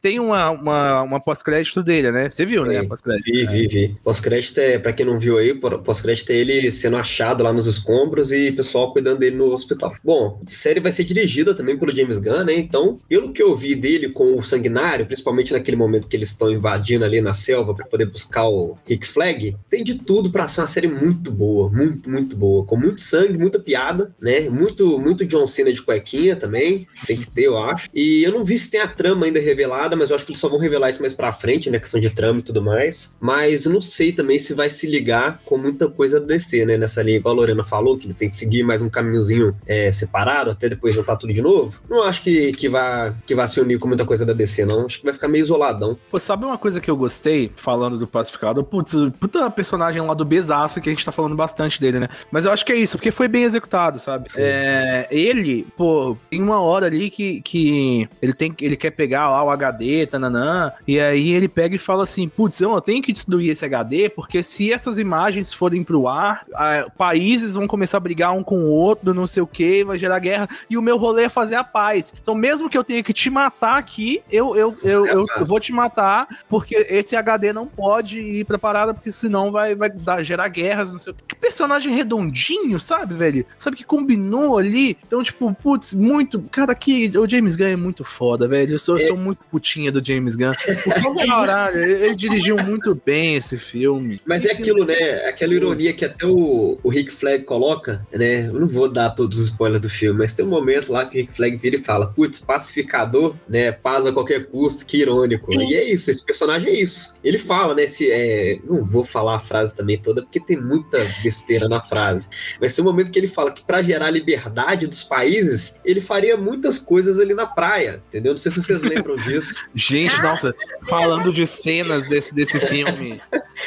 Tem 0.00 0.18
uma, 0.18 0.50
uma, 0.50 1.02
uma 1.02 1.20
pós-crédito 1.20 1.82
dele, 1.82 2.10
né? 2.10 2.30
Você 2.30 2.44
viu, 2.44 2.64
né? 2.64 2.82
Pós-crédito. 2.84 3.24
Vi, 3.24 3.46
vi, 3.46 3.66
vi. 3.66 3.96
Pós-crédito 4.02 4.58
é, 4.58 4.78
pra 4.78 4.92
quem 4.92 5.04
não 5.04 5.18
viu 5.18 5.38
aí, 5.38 5.54
pós-crédito 5.54 6.30
é 6.30 6.34
ele 6.34 6.70
sendo 6.70 6.96
achado 6.96 7.42
lá 7.42 7.52
nos 7.52 7.66
escombros 7.66 8.32
e 8.32 8.50
o 8.50 8.56
pessoal 8.56 8.92
cuidando 8.92 9.18
dele 9.18 9.36
no 9.36 9.52
hospital. 9.52 9.94
Bom, 10.02 10.40
a 10.42 10.50
série 10.50 10.80
vai 10.80 10.92
ser 10.92 11.04
dirigida 11.04 11.54
também 11.54 11.78
pelo 11.78 11.94
James 11.94 12.18
Gunn, 12.18 12.44
né? 12.44 12.54
Então, 12.54 12.96
pelo 13.08 13.32
que 13.32 13.42
eu 13.42 13.54
vi 13.54 13.74
dele 13.74 14.10
com 14.10 14.38
o 14.38 14.42
Sanguinário, 14.42 15.06
principalmente 15.06 15.52
naquele 15.52 15.76
momento 15.76 16.08
que 16.08 16.16
eles 16.16 16.30
estão 16.30 16.50
invadindo 16.50 17.04
ali 17.04 17.20
na 17.20 17.32
selva 17.32 17.74
pra 17.74 17.86
poder 17.86 18.06
buscar 18.06 18.48
o 18.48 18.78
Rick 18.86 19.06
Flag, 19.06 19.56
tem 19.68 19.84
de 19.84 19.96
tudo 19.96 20.30
pra 20.30 20.48
ser 20.48 20.60
uma 20.60 20.66
série 20.66 20.88
muito 20.88 21.30
boa, 21.30 21.70
muito, 21.70 22.08
muito 22.08 22.36
boa. 22.36 22.64
Com 22.64 22.76
muito 22.76 23.02
sangue, 23.02 23.38
muita 23.42 23.58
piada, 23.58 24.14
né? 24.20 24.48
Muito, 24.48 24.98
muito 24.98 25.26
John 25.26 25.46
Cena 25.46 25.72
de 25.72 25.82
cuequinha 25.82 26.36
também, 26.36 26.86
tem 27.06 27.18
que 27.18 27.30
ter, 27.30 27.46
eu 27.46 27.58
acho. 27.58 27.88
E 27.92 28.22
eu 28.22 28.32
não 28.32 28.44
vi 28.44 28.56
se 28.56 28.70
tem 28.70 28.80
a 28.80 28.88
trama 28.88 29.26
ainda 29.26 29.40
revelada, 29.40 29.96
mas 29.96 30.10
eu 30.10 30.16
acho 30.16 30.24
que 30.24 30.30
eles 30.30 30.40
só 30.40 30.48
vão 30.48 30.58
revelar 30.58 30.90
isso 30.90 31.00
mais 31.00 31.12
pra 31.12 31.32
frente, 31.32 31.68
né? 31.68 31.78
Questão 31.78 32.00
de 32.00 32.10
trama 32.10 32.38
e 32.38 32.42
tudo 32.42 32.62
mais. 32.62 33.14
Mas 33.20 33.66
não 33.66 33.80
sei 33.80 34.12
também 34.12 34.38
se 34.38 34.54
vai 34.54 34.70
se 34.70 34.86
ligar 34.86 35.40
com 35.44 35.58
muita 35.58 35.88
coisa 35.88 36.20
do 36.20 36.26
DC, 36.26 36.64
né? 36.64 36.76
Nessa 36.76 37.02
linha, 37.02 37.16
igual 37.16 37.34
a 37.34 37.38
Lorena 37.38 37.64
falou, 37.64 37.96
que 37.96 38.06
eles 38.06 38.16
têm 38.16 38.30
que 38.30 38.36
seguir 38.36 38.62
mais 38.62 38.82
um 38.82 38.88
caminhozinho 38.88 39.56
é, 39.66 39.90
separado, 39.90 40.50
até 40.50 40.68
depois 40.68 40.94
juntar 40.94 41.16
tudo 41.16 41.32
de 41.32 41.42
novo. 41.42 41.80
Não 41.90 42.02
acho 42.02 42.22
que, 42.22 42.52
que, 42.52 42.68
vá, 42.68 43.14
que 43.26 43.34
vá 43.34 43.46
se 43.46 43.60
unir 43.60 43.78
com 43.78 43.88
muita 43.88 44.04
coisa 44.04 44.24
da 44.24 44.32
DC, 44.32 44.64
não. 44.64 44.86
Acho 44.86 44.98
que 44.98 45.04
vai 45.04 45.14
ficar 45.14 45.28
meio 45.28 45.42
isoladão. 45.42 45.98
Pô, 46.10 46.18
sabe 46.18 46.44
uma 46.44 46.58
coisa 46.58 46.80
que 46.80 46.90
eu 46.90 46.96
gostei, 46.96 47.50
falando 47.56 47.98
do 47.98 48.06
Pacificador? 48.06 48.62
Putz, 48.64 48.94
puta 49.18 49.50
personagem 49.50 50.00
lá 50.00 50.14
do 50.14 50.24
Besaço, 50.24 50.80
que 50.80 50.88
a 50.88 50.92
gente 50.92 51.04
tá 51.04 51.12
falando 51.12 51.34
bastante 51.34 51.80
dele, 51.80 51.98
né? 51.98 52.08
Mas 52.30 52.44
eu 52.44 52.52
acho 52.52 52.64
que 52.64 52.72
é 52.72 52.76
isso, 52.76 52.96
porque 52.96 53.10
foi 53.10 53.28
bem 53.32 53.44
executado, 53.44 53.98
sabe? 53.98 54.28
É, 54.36 55.08
ele, 55.10 55.66
pô, 55.76 56.16
tem 56.30 56.42
uma 56.42 56.60
hora 56.60 56.86
ali 56.86 57.10
que, 57.10 57.40
que 57.40 58.08
ele, 58.20 58.34
tem, 58.34 58.54
ele 58.60 58.76
quer 58.76 58.90
pegar 58.90 59.30
lá 59.30 59.42
o 59.42 59.50
HD, 59.50 60.06
tananã, 60.06 60.72
e 60.86 61.00
aí 61.00 61.32
ele 61.32 61.48
pega 61.48 61.74
e 61.74 61.78
fala 61.78 62.02
assim, 62.02 62.28
putz, 62.28 62.60
eu 62.60 62.80
tenho 62.80 63.02
que 63.02 63.12
destruir 63.12 63.50
esse 63.50 63.64
HD, 63.64 64.08
porque 64.10 64.42
se 64.42 64.72
essas 64.72 64.98
imagens 64.98 65.52
forem 65.52 65.82
pro 65.82 66.06
ar, 66.06 66.44
ah, 66.54 66.86
países 66.96 67.54
vão 67.54 67.66
começar 67.66 67.96
a 67.96 68.00
brigar 68.00 68.32
um 68.32 68.44
com 68.44 68.58
o 68.58 68.70
outro, 68.70 69.14
não 69.14 69.26
sei 69.26 69.42
o 69.42 69.46
que, 69.46 69.84
vai 69.84 69.98
gerar 69.98 70.18
guerra, 70.18 70.48
e 70.68 70.76
o 70.76 70.82
meu 70.82 70.96
rolê 70.96 71.24
é 71.24 71.28
fazer 71.28 71.56
a 71.56 71.64
paz. 71.64 72.12
Então, 72.22 72.34
mesmo 72.34 72.68
que 72.68 72.76
eu 72.76 72.84
tenha 72.84 73.02
que 73.02 73.12
te 73.12 73.30
matar 73.30 73.78
aqui, 73.78 74.22
eu, 74.30 74.54
eu, 74.54 74.76
eu, 74.82 75.06
eu, 75.06 75.26
eu 75.38 75.44
vou 75.44 75.58
te 75.58 75.72
matar, 75.72 76.28
porque 76.48 76.76
esse 76.90 77.16
HD 77.16 77.52
não 77.52 77.66
pode 77.66 78.20
ir 78.20 78.44
pra 78.44 78.58
parada, 78.58 78.92
porque 78.92 79.10
senão 79.10 79.50
vai, 79.50 79.74
vai 79.74 79.90
dar, 79.90 80.22
gerar 80.22 80.48
guerras, 80.48 80.92
não 80.92 80.98
sei 80.98 81.12
o 81.12 81.16
que. 81.16 81.22
Que 81.24 81.36
personagem 81.36 81.94
redondinho, 81.94 82.78
sabe, 82.78 83.14
velho? 83.22 83.46
Sabe 83.58 83.76
que 83.76 83.84
combinou 83.84 84.58
ali? 84.58 84.96
Então, 85.06 85.22
tipo, 85.22 85.52
putz, 85.54 85.94
muito. 85.94 86.40
Cara, 86.50 86.74
que 86.74 87.16
o 87.16 87.28
James 87.28 87.56
Gunn 87.56 87.66
é 87.66 87.76
muito 87.76 88.04
foda, 88.04 88.48
velho. 88.48 88.72
Eu 88.72 88.78
sou, 88.78 88.98
eu 88.98 89.06
sou 89.08 89.16
muito 89.16 89.38
putinha 89.50 89.92
do 89.92 90.04
James 90.04 90.34
Gunn. 90.34 90.50
Porque, 90.52 90.90
caralho, 91.26 91.82
ele, 91.82 92.04
ele 92.06 92.16
dirigiu 92.16 92.56
muito 92.56 93.00
bem 93.04 93.36
esse 93.36 93.56
filme. 93.56 94.20
Mas 94.26 94.44
é 94.44 94.52
aquilo, 94.52 94.84
né? 94.84 95.26
Aquela 95.26 95.54
ironia 95.54 95.92
que 95.92 96.04
até 96.04 96.26
o, 96.26 96.78
o 96.82 96.88
Rick 96.88 97.12
Flag 97.12 97.44
coloca, 97.44 98.06
né? 98.12 98.46
Eu 98.46 98.60
não 98.60 98.68
vou 98.68 98.88
dar 98.88 99.10
todos 99.10 99.38
os 99.38 99.46
spoilers 99.46 99.80
do 99.80 99.90
filme, 99.90 100.18
mas 100.18 100.32
tem 100.32 100.44
um 100.44 100.48
momento 100.48 100.92
lá 100.92 101.06
que 101.06 101.18
o 101.18 101.20
Rick 101.20 101.34
Flag 101.34 101.56
vira 101.56 101.76
e 101.76 101.78
fala: 101.78 102.06
Putz, 102.06 102.40
pacificador, 102.40 103.34
né? 103.48 103.70
Paz 103.72 104.06
a 104.06 104.12
qualquer 104.12 104.46
custo, 104.46 104.84
que 104.84 104.98
irônico. 104.98 105.50
Sim. 105.52 105.68
E 105.68 105.74
é 105.74 105.92
isso, 105.92 106.10
esse 106.10 106.24
personagem 106.24 106.72
é 106.72 106.80
isso. 106.80 107.14
Ele 107.22 107.38
fala, 107.38 107.74
né? 107.74 107.86
Se, 107.86 108.10
é, 108.10 108.58
não 108.64 108.84
vou 108.84 109.04
falar 109.04 109.36
a 109.36 109.40
frase 109.40 109.74
também 109.74 109.98
toda, 109.98 110.22
porque 110.22 110.40
tem 110.40 110.60
muita 110.60 110.98
besteira 111.22 111.68
na 111.68 111.80
frase. 111.80 112.28
Mas 112.60 112.74
tem 112.74 112.84
um 112.84 112.88
momento 112.88 113.01
que 113.10 113.18
ele 113.18 113.26
fala 113.26 113.50
que 113.50 113.62
para 113.62 113.82
gerar 113.82 114.10
liberdade 114.10 114.86
dos 114.86 115.02
países, 115.02 115.76
ele 115.84 116.00
faria 116.00 116.36
muitas 116.36 116.78
coisas 116.78 117.18
ali 117.18 117.34
na 117.34 117.46
praia, 117.46 118.02
entendeu? 118.08 118.32
Não 118.32 118.38
sei 118.38 118.50
se 118.52 118.62
vocês 118.62 118.82
lembram 118.84 119.16
disso. 119.16 119.66
Gente, 119.74 120.20
nossa, 120.22 120.54
falando 120.88 121.32
de 121.32 121.46
cenas 121.46 122.08
desse, 122.08 122.34
desse 122.34 122.58
filme, 122.60 123.20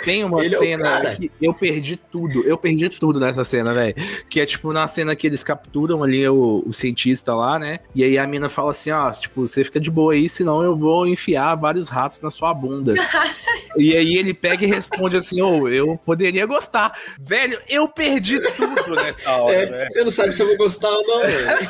tem 0.03 0.23
uma 0.23 0.43
Ele 0.43 0.55
é 0.55 0.57
cena 0.57 0.83
cara. 0.83 1.15
que 1.15 1.31
eu 1.41 1.53
perdi 1.53 1.97
tudo, 1.97 2.43
eu 2.43 2.57
perdi 2.57 2.89
tudo 2.89 3.19
nessa 3.19 3.43
cena, 3.43 3.73
velho. 3.73 3.95
Que 4.29 4.39
é 4.39 4.45
tipo 4.45 4.71
na 4.71 4.87
cena 4.87 5.15
que 5.15 5.27
eles 5.27 5.43
capturam 5.43 6.03
ali 6.03 6.27
o, 6.27 6.63
o 6.65 6.73
cientista 6.73 7.33
lá, 7.33 7.57
né? 7.59 7.79
E 7.93 8.03
aí 8.03 8.17
a 8.17 8.27
mina 8.27 8.49
fala 8.49 8.71
assim: 8.71 8.91
ó, 8.91 9.11
tipo, 9.11 9.47
você 9.47 9.63
fica 9.63 9.79
de 9.79 9.89
boa 9.89 10.13
aí, 10.13 10.27
senão 10.27 10.63
eu 10.63 10.75
vou 10.75 11.07
enfiar 11.07 11.55
vários 11.55 11.87
ratos 11.87 12.21
na 12.21 12.31
sua 12.31 12.53
bunda. 12.53 12.93
e 13.77 13.95
aí 13.95 14.15
ele 14.15 14.33
pega 14.33 14.65
e 14.65 14.67
responde 14.67 15.17
assim: 15.17 15.41
ô, 15.41 15.67
eu 15.67 15.99
poderia 16.05 16.45
gostar. 16.45 16.97
Velho, 17.19 17.59
eu 17.67 17.87
perdi 17.87 18.39
tudo 18.39 18.95
nessa 18.95 19.31
hora, 19.31 19.55
É, 19.55 19.87
você 19.87 20.03
não 20.03 20.11
sabe 20.11 20.31
se 20.33 20.41
eu 20.41 20.47
vou 20.47 20.57
gostar 20.57 20.89
ou 20.89 21.05
não, 21.07 21.19
velho. 21.21 21.69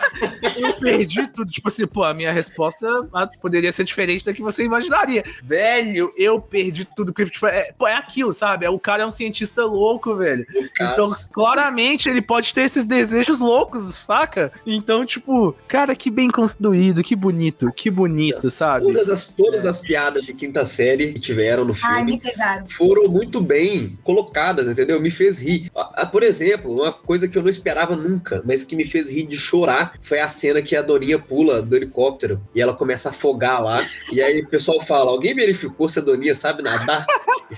Eu 0.57 0.73
perdi 0.73 1.27
tudo. 1.27 1.51
Tipo 1.51 1.67
assim, 1.67 1.87
pô, 1.87 2.03
a 2.03 2.13
minha 2.13 2.31
resposta 2.31 2.87
ah, 3.13 3.27
poderia 3.41 3.71
ser 3.71 3.83
diferente 3.83 4.23
da 4.25 4.33
que 4.33 4.41
você 4.41 4.63
imaginaria. 4.63 5.23
Velho, 5.43 6.11
eu 6.17 6.39
perdi 6.39 6.85
tudo. 6.95 7.13
Porque, 7.13 7.29
tipo, 7.29 7.45
é, 7.47 7.71
pô, 7.77 7.87
é 7.87 7.95
aquilo, 7.95 8.33
sabe? 8.33 8.65
É, 8.65 8.69
O 8.69 8.79
cara 8.79 9.03
é 9.03 9.05
um 9.05 9.11
cientista 9.11 9.65
louco, 9.65 10.15
velho. 10.15 10.45
Então, 10.79 11.11
claramente, 11.31 12.09
ele 12.09 12.21
pode 12.21 12.53
ter 12.53 12.61
esses 12.61 12.85
desejos 12.85 13.39
loucos, 13.39 13.83
saca? 13.95 14.51
Então, 14.65 15.05
tipo, 15.05 15.55
cara, 15.67 15.95
que 15.95 16.09
bem 16.09 16.29
construído, 16.29 17.03
que 17.03 17.15
bonito, 17.15 17.71
que 17.75 17.89
bonito, 17.89 18.49
sabe? 18.49 18.83
Todas 18.83 19.09
as, 19.09 19.23
todas 19.25 19.65
as 19.65 19.81
piadas 19.81 20.25
de 20.25 20.33
quinta 20.33 20.65
série 20.65 21.13
que 21.13 21.19
tiveram 21.19 21.65
no 21.65 21.73
Ai, 21.95 21.99
filme 21.99 22.11
me 22.13 22.19
pegaram. 22.19 22.67
foram 22.67 23.09
muito 23.09 23.41
bem 23.41 23.97
colocadas, 24.03 24.67
entendeu? 24.67 24.99
Me 24.99 25.11
fez 25.11 25.41
rir. 25.41 25.69
Por 26.11 26.23
exemplo, 26.23 26.73
uma 26.73 26.91
coisa 26.91 27.27
que 27.27 27.37
eu 27.37 27.43
não 27.43 27.49
esperava 27.49 27.95
nunca, 27.95 28.41
mas 28.45 28.63
que 28.63 28.75
me 28.75 28.85
fez 28.85 29.09
rir 29.09 29.25
de 29.25 29.37
chorar, 29.37 29.93
foi 30.01 30.19
a 30.19 30.27
cena 30.27 30.61
que 30.61 30.75
a 30.75 30.81
Doninha 30.81 31.19
pula 31.19 31.61
do 31.61 31.75
helicóptero 31.75 32.41
e 32.53 32.61
ela 32.61 32.73
começa 32.73 33.09
a 33.09 33.11
afogar 33.11 33.63
lá. 33.63 33.85
E 34.11 34.21
aí 34.21 34.41
o 34.41 34.47
pessoal 34.47 34.81
fala: 34.81 35.11
alguém 35.11 35.35
verificou 35.35 35.87
se 35.89 35.99
a 35.99 36.01
Doninha 36.01 36.35
sabe 36.35 36.61
nadar? 36.61 37.05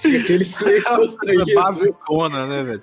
Aquele 0.04 0.46
silêncio 0.46 0.96
constrangido. 0.96 1.62
Basicona, 1.62 2.46
né, 2.46 2.64
velho? 2.64 2.82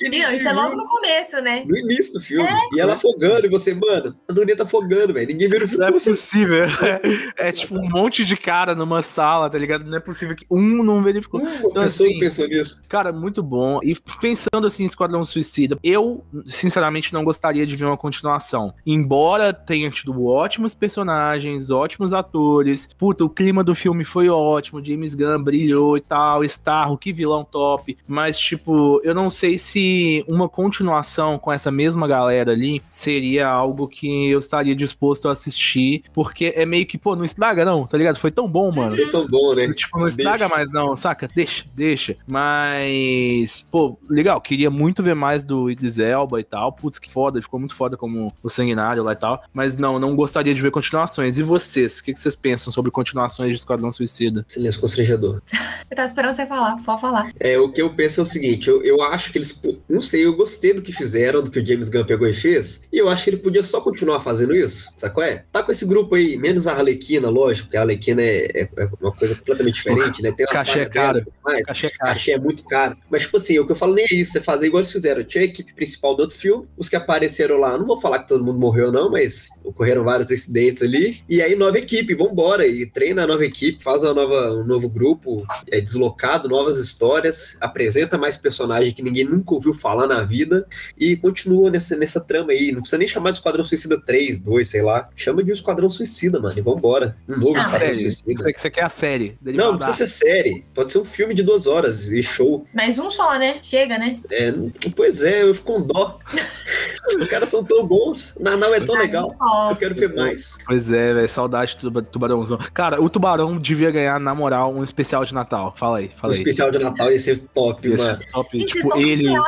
E 0.00 0.08
Não, 0.08 0.32
isso 0.32 0.48
é 0.48 0.52
logo 0.52 0.76
no 0.76 0.86
começo, 0.86 1.40
né? 1.42 1.64
No 1.66 1.76
início 1.76 2.14
do 2.14 2.20
filme. 2.20 2.48
E 2.74 2.80
ela 2.80 2.94
afogando, 2.94 3.46
e 3.46 3.50
você, 3.50 3.74
mano, 3.74 4.16
a 4.28 4.32
Doninha 4.32 4.56
tá 4.56 4.64
afogando, 4.64 5.12
velho. 5.12 5.28
Ninguém 5.28 5.48
Não 5.48 5.56
é 5.56 5.58
verificou. 5.60 5.92
Você... 5.92 6.10
possível. 6.10 6.64
É, 6.64 7.48
é 7.48 7.52
tipo 7.52 7.74
um 7.76 7.88
monte 7.88 8.24
de 8.24 8.36
cara 8.36 8.74
numa 8.74 9.02
sala, 9.02 9.48
tá 9.48 9.58
ligado? 9.58 9.84
Não 9.84 9.96
é 9.96 10.00
possível 10.00 10.34
que 10.34 10.46
um 10.50 10.82
não 10.82 11.02
verificou. 11.02 11.40
Uma 11.40 11.50
Então, 11.54 11.82
pessoa 11.82 12.08
assim, 12.08 12.18
pensou 12.18 12.48
nisso. 12.48 12.82
Cara, 12.88 13.12
muito 13.12 13.42
bom. 13.42 13.80
E 13.82 13.94
pensando 14.20 14.66
assim 14.66 14.82
em 14.82 14.86
Esquadrão 14.86 15.24
Suicida, 15.24 15.78
eu, 15.82 16.24
sinceramente, 16.46 17.12
não 17.12 17.24
gostaria 17.24 17.66
de 17.66 17.76
ver 17.76 17.84
uma 17.84 17.96
continuação. 17.96 18.74
Embora 18.86 19.52
tenha 19.52 19.90
tido 19.90 20.24
ótimos 20.24 20.74
personagens, 20.74 21.70
ótimos 21.70 22.12
atores. 22.12 22.88
Puta, 22.98 23.24
o 23.24 23.30
clima 23.30 23.62
do 23.62 23.74
filme 23.74 24.04
foi 24.04 24.28
ótimo. 24.28 24.84
James 24.84 25.14
Gunn 25.14 25.42
brilhou 25.42 25.96
e 25.96 26.00
tal. 26.00 26.39
Starro, 26.44 26.98
que 26.98 27.12
vilão 27.12 27.44
top. 27.44 27.96
Mas, 28.06 28.38
tipo, 28.38 29.00
eu 29.04 29.14
não 29.14 29.30
sei 29.30 29.58
se 29.58 30.24
uma 30.28 30.48
continuação 30.48 31.38
com 31.38 31.52
essa 31.52 31.70
mesma 31.70 32.06
galera 32.06 32.52
ali 32.52 32.82
seria 32.90 33.48
algo 33.48 33.88
que 33.88 34.30
eu 34.30 34.38
estaria 34.38 34.74
disposto 34.74 35.28
a 35.28 35.32
assistir. 35.32 36.02
Porque 36.12 36.52
é 36.56 36.64
meio 36.64 36.86
que, 36.86 36.98
pô, 36.98 37.14
não 37.16 37.24
estraga 37.24 37.64
não, 37.64 37.86
tá 37.86 37.96
ligado? 37.96 38.16
Foi 38.18 38.30
tão 38.30 38.48
bom, 38.48 38.72
mano. 38.72 38.94
Foi 38.94 39.06
tão 39.06 39.26
bom, 39.26 39.54
né? 39.54 39.72
Tipo, 39.72 39.98
não 39.98 40.06
estraga 40.06 40.38
Deixa. 40.38 40.54
mais 40.54 40.72
não, 40.72 40.96
saca? 40.96 41.28
Deixa, 41.34 41.64
deixa. 41.74 42.16
Mas, 42.26 43.66
pô, 43.70 43.98
legal, 44.08 44.40
queria 44.40 44.70
muito 44.70 45.02
ver 45.02 45.14
mais 45.14 45.44
do 45.44 45.70
Idris 45.70 45.98
Elba 45.98 46.40
e 46.40 46.44
tal. 46.44 46.72
Putz, 46.72 46.98
que 46.98 47.10
foda, 47.10 47.40
ficou 47.40 47.58
muito 47.58 47.74
foda 47.74 47.96
como 47.96 48.32
o 48.42 48.48
Sanguinário 48.48 49.02
lá 49.02 49.12
e 49.12 49.16
tal. 49.16 49.42
Mas 49.52 49.76
não, 49.76 49.98
não 49.98 50.14
gostaria 50.14 50.54
de 50.54 50.60
ver 50.60 50.70
continuações. 50.70 51.38
E 51.38 51.42
vocês? 51.42 51.98
O 51.98 52.04
que, 52.04 52.12
que 52.12 52.18
vocês 52.18 52.36
pensam 52.36 52.72
sobre 52.72 52.90
continuações 52.90 53.50
de 53.50 53.56
Esquadrão 53.56 53.90
Suicida? 53.92 54.44
Silêncio 54.48 54.80
constrangedor. 54.80 55.42
Eu 55.90 55.96
tava 55.96 56.08
esperando 56.20 56.34
você 56.34 56.46
falar, 56.46 56.76
pode 56.84 57.00
falar. 57.00 57.30
É, 57.40 57.58
o 57.58 57.72
que 57.72 57.80
eu 57.80 57.94
penso 57.94 58.20
é 58.20 58.22
o 58.22 58.26
seguinte, 58.26 58.68
eu, 58.68 58.82
eu 58.82 59.02
acho 59.02 59.32
que 59.32 59.38
eles, 59.38 59.58
não 59.88 60.00
sei, 60.00 60.26
eu 60.26 60.36
gostei 60.36 60.74
do 60.74 60.82
que 60.82 60.92
fizeram, 60.92 61.42
do 61.42 61.50
que 61.50 61.58
o 61.58 61.66
James 61.66 61.88
Gunn 61.88 62.04
pegou 62.04 62.28
e 62.28 62.34
fez, 62.34 62.82
e 62.92 62.98
eu 62.98 63.08
acho 63.08 63.24
que 63.24 63.30
ele 63.30 63.36
podia 63.38 63.62
só 63.62 63.80
continuar 63.80 64.20
fazendo 64.20 64.54
isso, 64.54 64.92
sabe 64.96 65.14
qual 65.14 65.26
é? 65.26 65.44
Tá 65.50 65.62
com 65.62 65.72
esse 65.72 65.86
grupo 65.86 66.14
aí, 66.14 66.36
menos 66.36 66.66
a 66.66 66.72
Arlequina, 66.72 67.28
lógico, 67.28 67.66
porque 67.66 67.76
a 67.76 67.80
Arlequina 67.80 68.22
é, 68.22 68.62
é, 68.62 68.68
é 68.76 68.88
uma 69.00 69.12
coisa 69.12 69.34
completamente 69.34 69.74
diferente, 69.76 70.22
né? 70.22 70.32
Tem 70.32 70.46
uma 70.46 70.52
Cachê 70.52 70.80
é 70.80 70.86
caro. 70.86 71.26
mais, 71.42 71.66
Cachê 71.66 71.86
é 71.86 71.90
caro. 71.90 72.12
Cachê 72.12 72.32
é 72.32 72.38
muito 72.38 72.64
caro. 72.64 72.96
Mas, 73.10 73.22
tipo 73.22 73.36
assim, 73.36 73.58
o 73.58 73.66
que 73.66 73.72
eu 73.72 73.76
falo 73.76 73.94
nem 73.94 74.04
é 74.10 74.14
isso, 74.14 74.36
é 74.36 74.40
fazer 74.40 74.66
igual 74.66 74.80
eles 74.80 74.92
fizeram. 74.92 75.24
Tinha 75.24 75.42
a 75.42 75.46
equipe 75.46 75.72
principal 75.72 76.14
do 76.14 76.20
outro 76.20 76.36
filme, 76.36 76.66
os 76.76 76.88
que 76.88 76.96
apareceram 76.96 77.56
lá, 77.56 77.78
não 77.78 77.86
vou 77.86 78.00
falar 78.00 78.20
que 78.20 78.28
todo 78.28 78.44
mundo 78.44 78.58
morreu, 78.58 78.92
não, 78.92 79.10
mas 79.10 79.48
ocorreram 79.64 80.04
vários 80.04 80.30
incidentes 80.30 80.82
ali. 80.82 81.22
E 81.28 81.40
aí, 81.40 81.54
nova 81.54 81.78
equipe, 81.78 82.14
vambora. 82.14 82.66
E 82.66 82.84
treina 82.84 83.24
a 83.24 83.26
nova 83.26 83.44
equipe, 83.44 83.82
faz 83.82 84.02
uma 84.02 84.12
nova, 84.12 84.52
um 84.52 84.64
novo 84.64 84.88
grupo, 84.88 85.46
é 85.70 85.80
deslocado, 86.10 86.48
novas 86.48 86.76
histórias, 86.78 87.56
apresenta 87.60 88.18
mais 88.18 88.36
personagem 88.36 88.92
que 88.92 89.02
ninguém 89.02 89.24
nunca 89.24 89.54
ouviu 89.54 89.72
falar 89.72 90.06
na 90.06 90.22
vida 90.22 90.66
e 90.98 91.16
continua 91.16 91.70
nessa, 91.70 91.96
nessa 91.96 92.20
trama 92.20 92.52
aí. 92.52 92.72
Não 92.72 92.80
precisa 92.80 92.98
nem 92.98 93.08
chamar 93.08 93.30
de 93.30 93.38
Esquadrão 93.38 93.64
Suicida 93.64 94.00
3, 94.00 94.40
2, 94.40 94.68
sei 94.68 94.82
lá. 94.82 95.08
Chama 95.16 95.42
de 95.42 95.52
Esquadrão 95.52 95.88
Suicida, 95.88 96.40
mano. 96.40 96.58
E 96.58 96.60
vambora. 96.60 97.16
Um 97.28 97.36
novo 97.38 97.56
Ah, 97.56 97.60
Esquadrão 97.60 97.78
Série. 97.94 98.10
Suicida. 98.10 98.52
Você, 98.58 98.70
quer 98.70 98.84
a 98.84 98.88
série? 98.88 99.38
Não, 99.42 99.72
não 99.72 99.78
precisa 99.78 100.06
ser 100.06 100.26
série. 100.26 100.64
Pode 100.74 100.92
ser 100.92 100.98
um 100.98 101.04
filme 101.04 101.34
de 101.34 101.42
duas 101.42 101.66
horas 101.66 102.08
e 102.08 102.22
show. 102.22 102.66
Mas 102.74 102.98
um 102.98 103.10
só, 103.10 103.38
né? 103.38 103.58
Chega, 103.62 103.98
né? 103.98 104.18
É, 104.30 104.52
pois 104.96 105.22
é, 105.22 105.42
eu 105.42 105.54
fico 105.54 105.72
com 105.74 105.82
dó. 105.82 106.18
Os 107.16 107.24
caras 107.26 107.48
são 107.48 107.64
tão 107.64 107.86
bons. 107.86 108.32
Nanau 108.38 108.74
é 108.74 108.80
tão 108.80 108.94
Ai, 108.96 109.02
legal. 109.02 109.34
ó, 109.40 109.70
Eu 109.70 109.76
quero 109.76 109.94
ver 109.94 110.14
mais. 110.14 110.56
Pois 110.66 110.90
é, 110.92 111.14
velho. 111.14 111.28
Saudade 111.28 111.74
do 111.76 111.80
tuba- 111.90 112.02
tubarãozão. 112.02 112.58
Cara, 112.72 113.00
o 113.02 113.08
tubarão 113.10 113.58
devia 113.58 113.90
ganhar, 113.90 114.18
na 114.20 114.34
moral, 114.34 114.72
um 114.74 114.84
especial 114.84 115.24
de 115.24 115.34
Natal. 115.34 115.74
Fala 115.76 115.98
aí, 115.98 115.99
O 116.06 116.18
fala 116.18 116.32
aí. 116.32 116.38
especial 116.38 116.70
de 116.70 116.78
Natal 116.78 117.10
ia 117.10 117.18
ser 117.18 117.38
top, 117.54 117.88
Ia 117.88 117.98
ser 117.98 118.04
mano. 118.04 118.18
top. 118.32 118.58
Gente, 118.58 118.70
vocês 118.72 118.82
tipo, 118.82 118.96
estão 118.98 119.00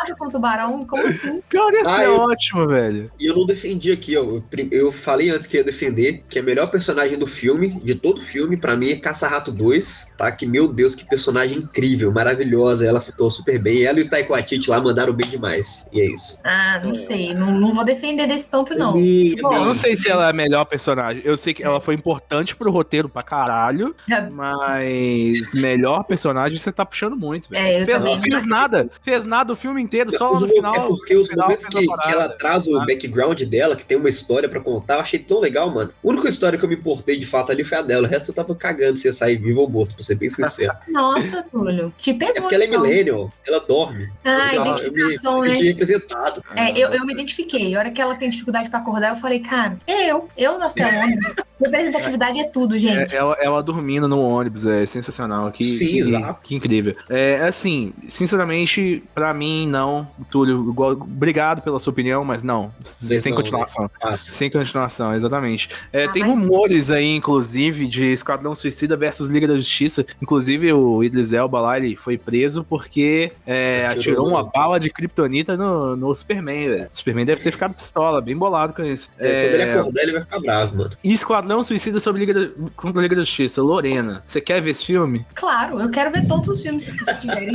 ele. 0.04 0.14
com 0.18 0.26
o 0.26 0.30
tubarão? 0.30 0.86
Como 0.86 1.06
assim? 1.06 1.42
Cara, 1.48 1.74
ia 1.76 1.84
ser 1.84 1.90
Ah, 1.90 2.04
eu- 2.04 2.16
ótimo, 2.18 2.66
velho. 2.68 3.10
E 3.18 3.26
eu 3.26 3.36
não 3.36 3.46
defendi 3.46 3.92
aqui, 3.92 4.16
ó. 4.16 4.40
Eu, 4.70 4.92
falei 4.92 5.30
antes 5.30 5.46
que 5.46 5.56
ia 5.56 5.64
defender 5.64 6.22
que 6.28 6.38
a 6.38 6.42
melhor 6.42 6.66
personagem 6.68 7.18
do 7.18 7.26
filme, 7.26 7.80
de 7.82 7.94
todo 7.94 8.18
o 8.18 8.22
filme, 8.22 8.56
pra 8.56 8.76
mim 8.76 8.90
é 8.90 8.96
Caça-Rato 8.96 9.50
2, 9.52 10.08
tá? 10.16 10.30
Que, 10.32 10.46
meu 10.46 10.68
Deus, 10.68 10.94
que 10.94 11.04
personagem 11.08 11.58
incrível, 11.58 12.10
maravilhosa. 12.12 12.86
Ela 12.86 13.00
ficou 13.00 13.30
super 13.30 13.58
bem. 13.58 13.84
Ela 13.84 13.98
e 14.00 14.02
o 14.02 14.08
Taiko 14.08 14.34
Atiti 14.34 14.68
lá 14.70 14.80
mandaram 14.80 15.12
bem 15.12 15.28
demais. 15.28 15.86
E 15.92 16.00
é 16.00 16.06
isso. 16.06 16.38
Ah, 16.44 16.80
não 16.84 16.94
sei. 16.94 17.34
Não, 17.34 17.50
não 17.52 17.74
vou 17.74 17.84
defender 17.84 18.26
desse 18.26 18.48
tanto, 18.50 18.74
não. 18.74 18.96
Ih, 18.98 19.36
Bom, 19.40 19.52
Eu 19.54 19.64
não 19.66 19.74
sei 19.74 19.94
se 19.96 20.08
ela 20.10 20.26
é 20.26 20.30
a 20.30 20.32
melhor 20.32 20.64
personagem. 20.64 21.22
Eu 21.24 21.36
sei 21.36 21.52
que 21.54 21.64
ela 21.64 21.80
foi 21.80 21.94
importante 21.94 22.54
pro 22.56 22.70
roteiro 22.70 23.08
pra 23.08 23.22
caralho, 23.22 23.94
mas 24.30 25.52
melhor 25.54 26.04
personagem 26.04 26.41
você 26.50 26.72
tá 26.72 26.84
puxando 26.84 27.16
muito, 27.16 27.48
velho. 27.48 27.62
É, 27.64 27.80
eu 27.82 27.84
fez, 27.84 27.98
também. 27.98 28.14
não 28.14 28.22
fez 28.22 28.46
nada. 28.46 28.90
Fez 29.02 29.24
nada 29.24 29.52
o 29.52 29.56
filme 29.56 29.80
inteiro, 29.82 30.10
só 30.12 30.30
lá 30.30 30.36
Os 30.36 30.42
no 30.42 30.48
final. 30.48 30.74
é 30.74 30.80
porque 30.86 31.16
os 31.16 31.28
final 31.28 31.46
momentos 31.46 31.66
que, 31.66 31.86
parada. 31.86 32.02
que 32.08 32.14
ela 32.14 32.28
traz 32.30 32.66
o 32.66 32.78
background 32.80 33.40
dela, 33.42 33.76
que 33.76 33.86
tem 33.86 33.96
uma 33.96 34.08
história 34.08 34.48
pra 34.48 34.60
contar, 34.60 34.94
eu 34.94 35.00
achei 35.00 35.18
tão 35.18 35.40
legal, 35.40 35.70
mano. 35.70 35.90
A 35.90 36.08
única 36.08 36.28
história 36.28 36.58
que 36.58 36.64
eu 36.64 36.68
me 36.68 36.74
importei 36.74 37.16
de 37.16 37.26
fato 37.26 37.52
ali 37.52 37.64
foi 37.64 37.78
a 37.78 37.82
dela. 37.82 38.06
O 38.06 38.10
resto 38.10 38.30
eu 38.30 38.34
tava 38.34 38.54
cagando 38.54 38.96
se 38.96 39.08
ia 39.08 39.12
sair 39.12 39.36
vivo 39.36 39.60
ou 39.60 39.68
morto, 39.68 39.94
pra 39.94 40.04
ser 40.04 40.14
bem 40.14 40.30
sincero. 40.30 40.72
Nossa, 40.88 41.42
Túlio. 41.50 41.92
Te 41.96 42.12
pegou. 42.14 42.36
É 42.36 42.40
porque 42.40 42.54
ela 42.54 42.64
é 42.64 42.66
então. 42.66 42.82
millennial, 42.82 43.32
ela 43.46 43.60
dorme. 43.60 44.10
Ah, 44.24 44.54
eu, 44.54 44.64
eu 44.64 44.64
me 44.64 44.70
identificação, 44.70 45.38
senti 45.38 45.62
né? 45.62 45.68
representado. 45.70 46.44
É, 46.56 46.70
eu, 46.78 46.88
eu 46.90 47.04
me 47.06 47.12
identifiquei. 47.12 47.74
A 47.74 47.78
hora 47.78 47.90
que 47.90 48.00
ela 48.00 48.14
tem 48.14 48.30
dificuldade 48.30 48.70
pra 48.70 48.78
acordar, 48.78 49.10
eu 49.10 49.16
falei, 49.16 49.40
cara, 49.40 49.76
eu, 49.86 50.28
eu 50.36 50.58
nas 50.58 50.74
telonas. 50.74 51.34
Representatividade 51.60 52.40
é 52.40 52.44
tudo, 52.44 52.78
gente. 52.78 53.14
É, 53.14 53.18
ela, 53.18 53.36
ela 53.40 53.62
dormindo 53.62 54.08
no 54.08 54.20
ônibus, 54.20 54.66
é 54.66 54.84
sensacional. 54.84 55.50
Que, 55.52 55.64
Sim, 55.64 55.86
que, 55.86 55.98
exato. 55.98 56.31
Que 56.42 56.54
incrível. 56.54 56.94
É 57.08 57.42
assim, 57.46 57.92
sinceramente, 58.08 59.02
pra 59.14 59.32
mim, 59.34 59.66
não. 59.68 60.06
Túlio, 60.30 60.70
igual- 60.70 60.92
obrigado 60.92 61.62
pela 61.62 61.78
sua 61.78 61.92
opinião, 61.92 62.24
mas 62.24 62.42
não. 62.42 62.72
sem 62.82 63.32
não, 63.32 63.38
continuação. 63.38 63.90
Passa. 64.00 64.32
Sem 64.32 64.50
continuação, 64.50 65.14
exatamente. 65.14 65.68
É, 65.92 66.04
Ah, 66.04 66.08
tem 66.12 66.22
rumores 66.22 66.90
aí, 66.90 67.14
inclusive, 67.16 67.86
de 67.86 68.12
Esquadrão 68.12 68.54
Suicida 68.54 68.96
versus 68.96 69.28
Liga 69.28 69.46
da 69.46 69.56
Justiça. 69.56 70.04
Inclusive, 70.20 70.72
o 70.72 71.02
Idris 71.04 71.32
Elba 71.32 71.60
lá, 71.60 71.76
ele 71.78 71.96
foi 71.96 72.16
preso 72.18 72.64
porque 72.64 73.32
é, 73.46 73.86
Atirou 73.90 74.28
uma 74.28 74.42
bala 74.44 74.78
de 74.80 74.88
kryptonita 74.90 75.56
no, 75.56 75.96
no 75.96 76.14
Superman, 76.14 76.68
velho. 76.68 76.88
O 76.92 76.96
Superman 76.96 77.24
deve 77.26 77.42
ter 77.42 77.50
ficado 77.50 77.74
pistola, 77.74 78.20
bem 78.20 78.36
bolado 78.36 78.72
com 78.72 78.82
isso. 78.82 79.10
É, 79.18 79.44
Quando 79.48 79.54
ele 79.54 79.62
É, 79.62 79.74
acordar, 79.74 80.02
ele 80.02 80.12
vai 80.12 80.20
ficar 80.22 80.40
bravo, 80.40 80.76
mano. 80.76 80.90
e 81.02 81.12
Esquadrão 81.12 81.62
Suicida 81.62 82.00
sobre 82.00 82.24
Liga 82.24 82.34
da, 82.34 82.52
contra 82.76 83.00
a 83.00 83.02
Liga 83.02 83.16
da 83.16 83.22
Justiça. 83.22 83.62
Lorena, 83.62 84.22
você 84.26 84.40
quer 84.40 84.60
ver 84.60 84.70
esse 84.70 84.84
filme? 84.86 85.24
Claro, 85.34 85.80
eu 85.80 85.90
quero 85.90 86.10
ver 86.10 86.21
todos 86.26 86.48
os 86.48 86.62
filmes 86.62 86.90
que 86.90 87.14
tiverem. 87.16 87.54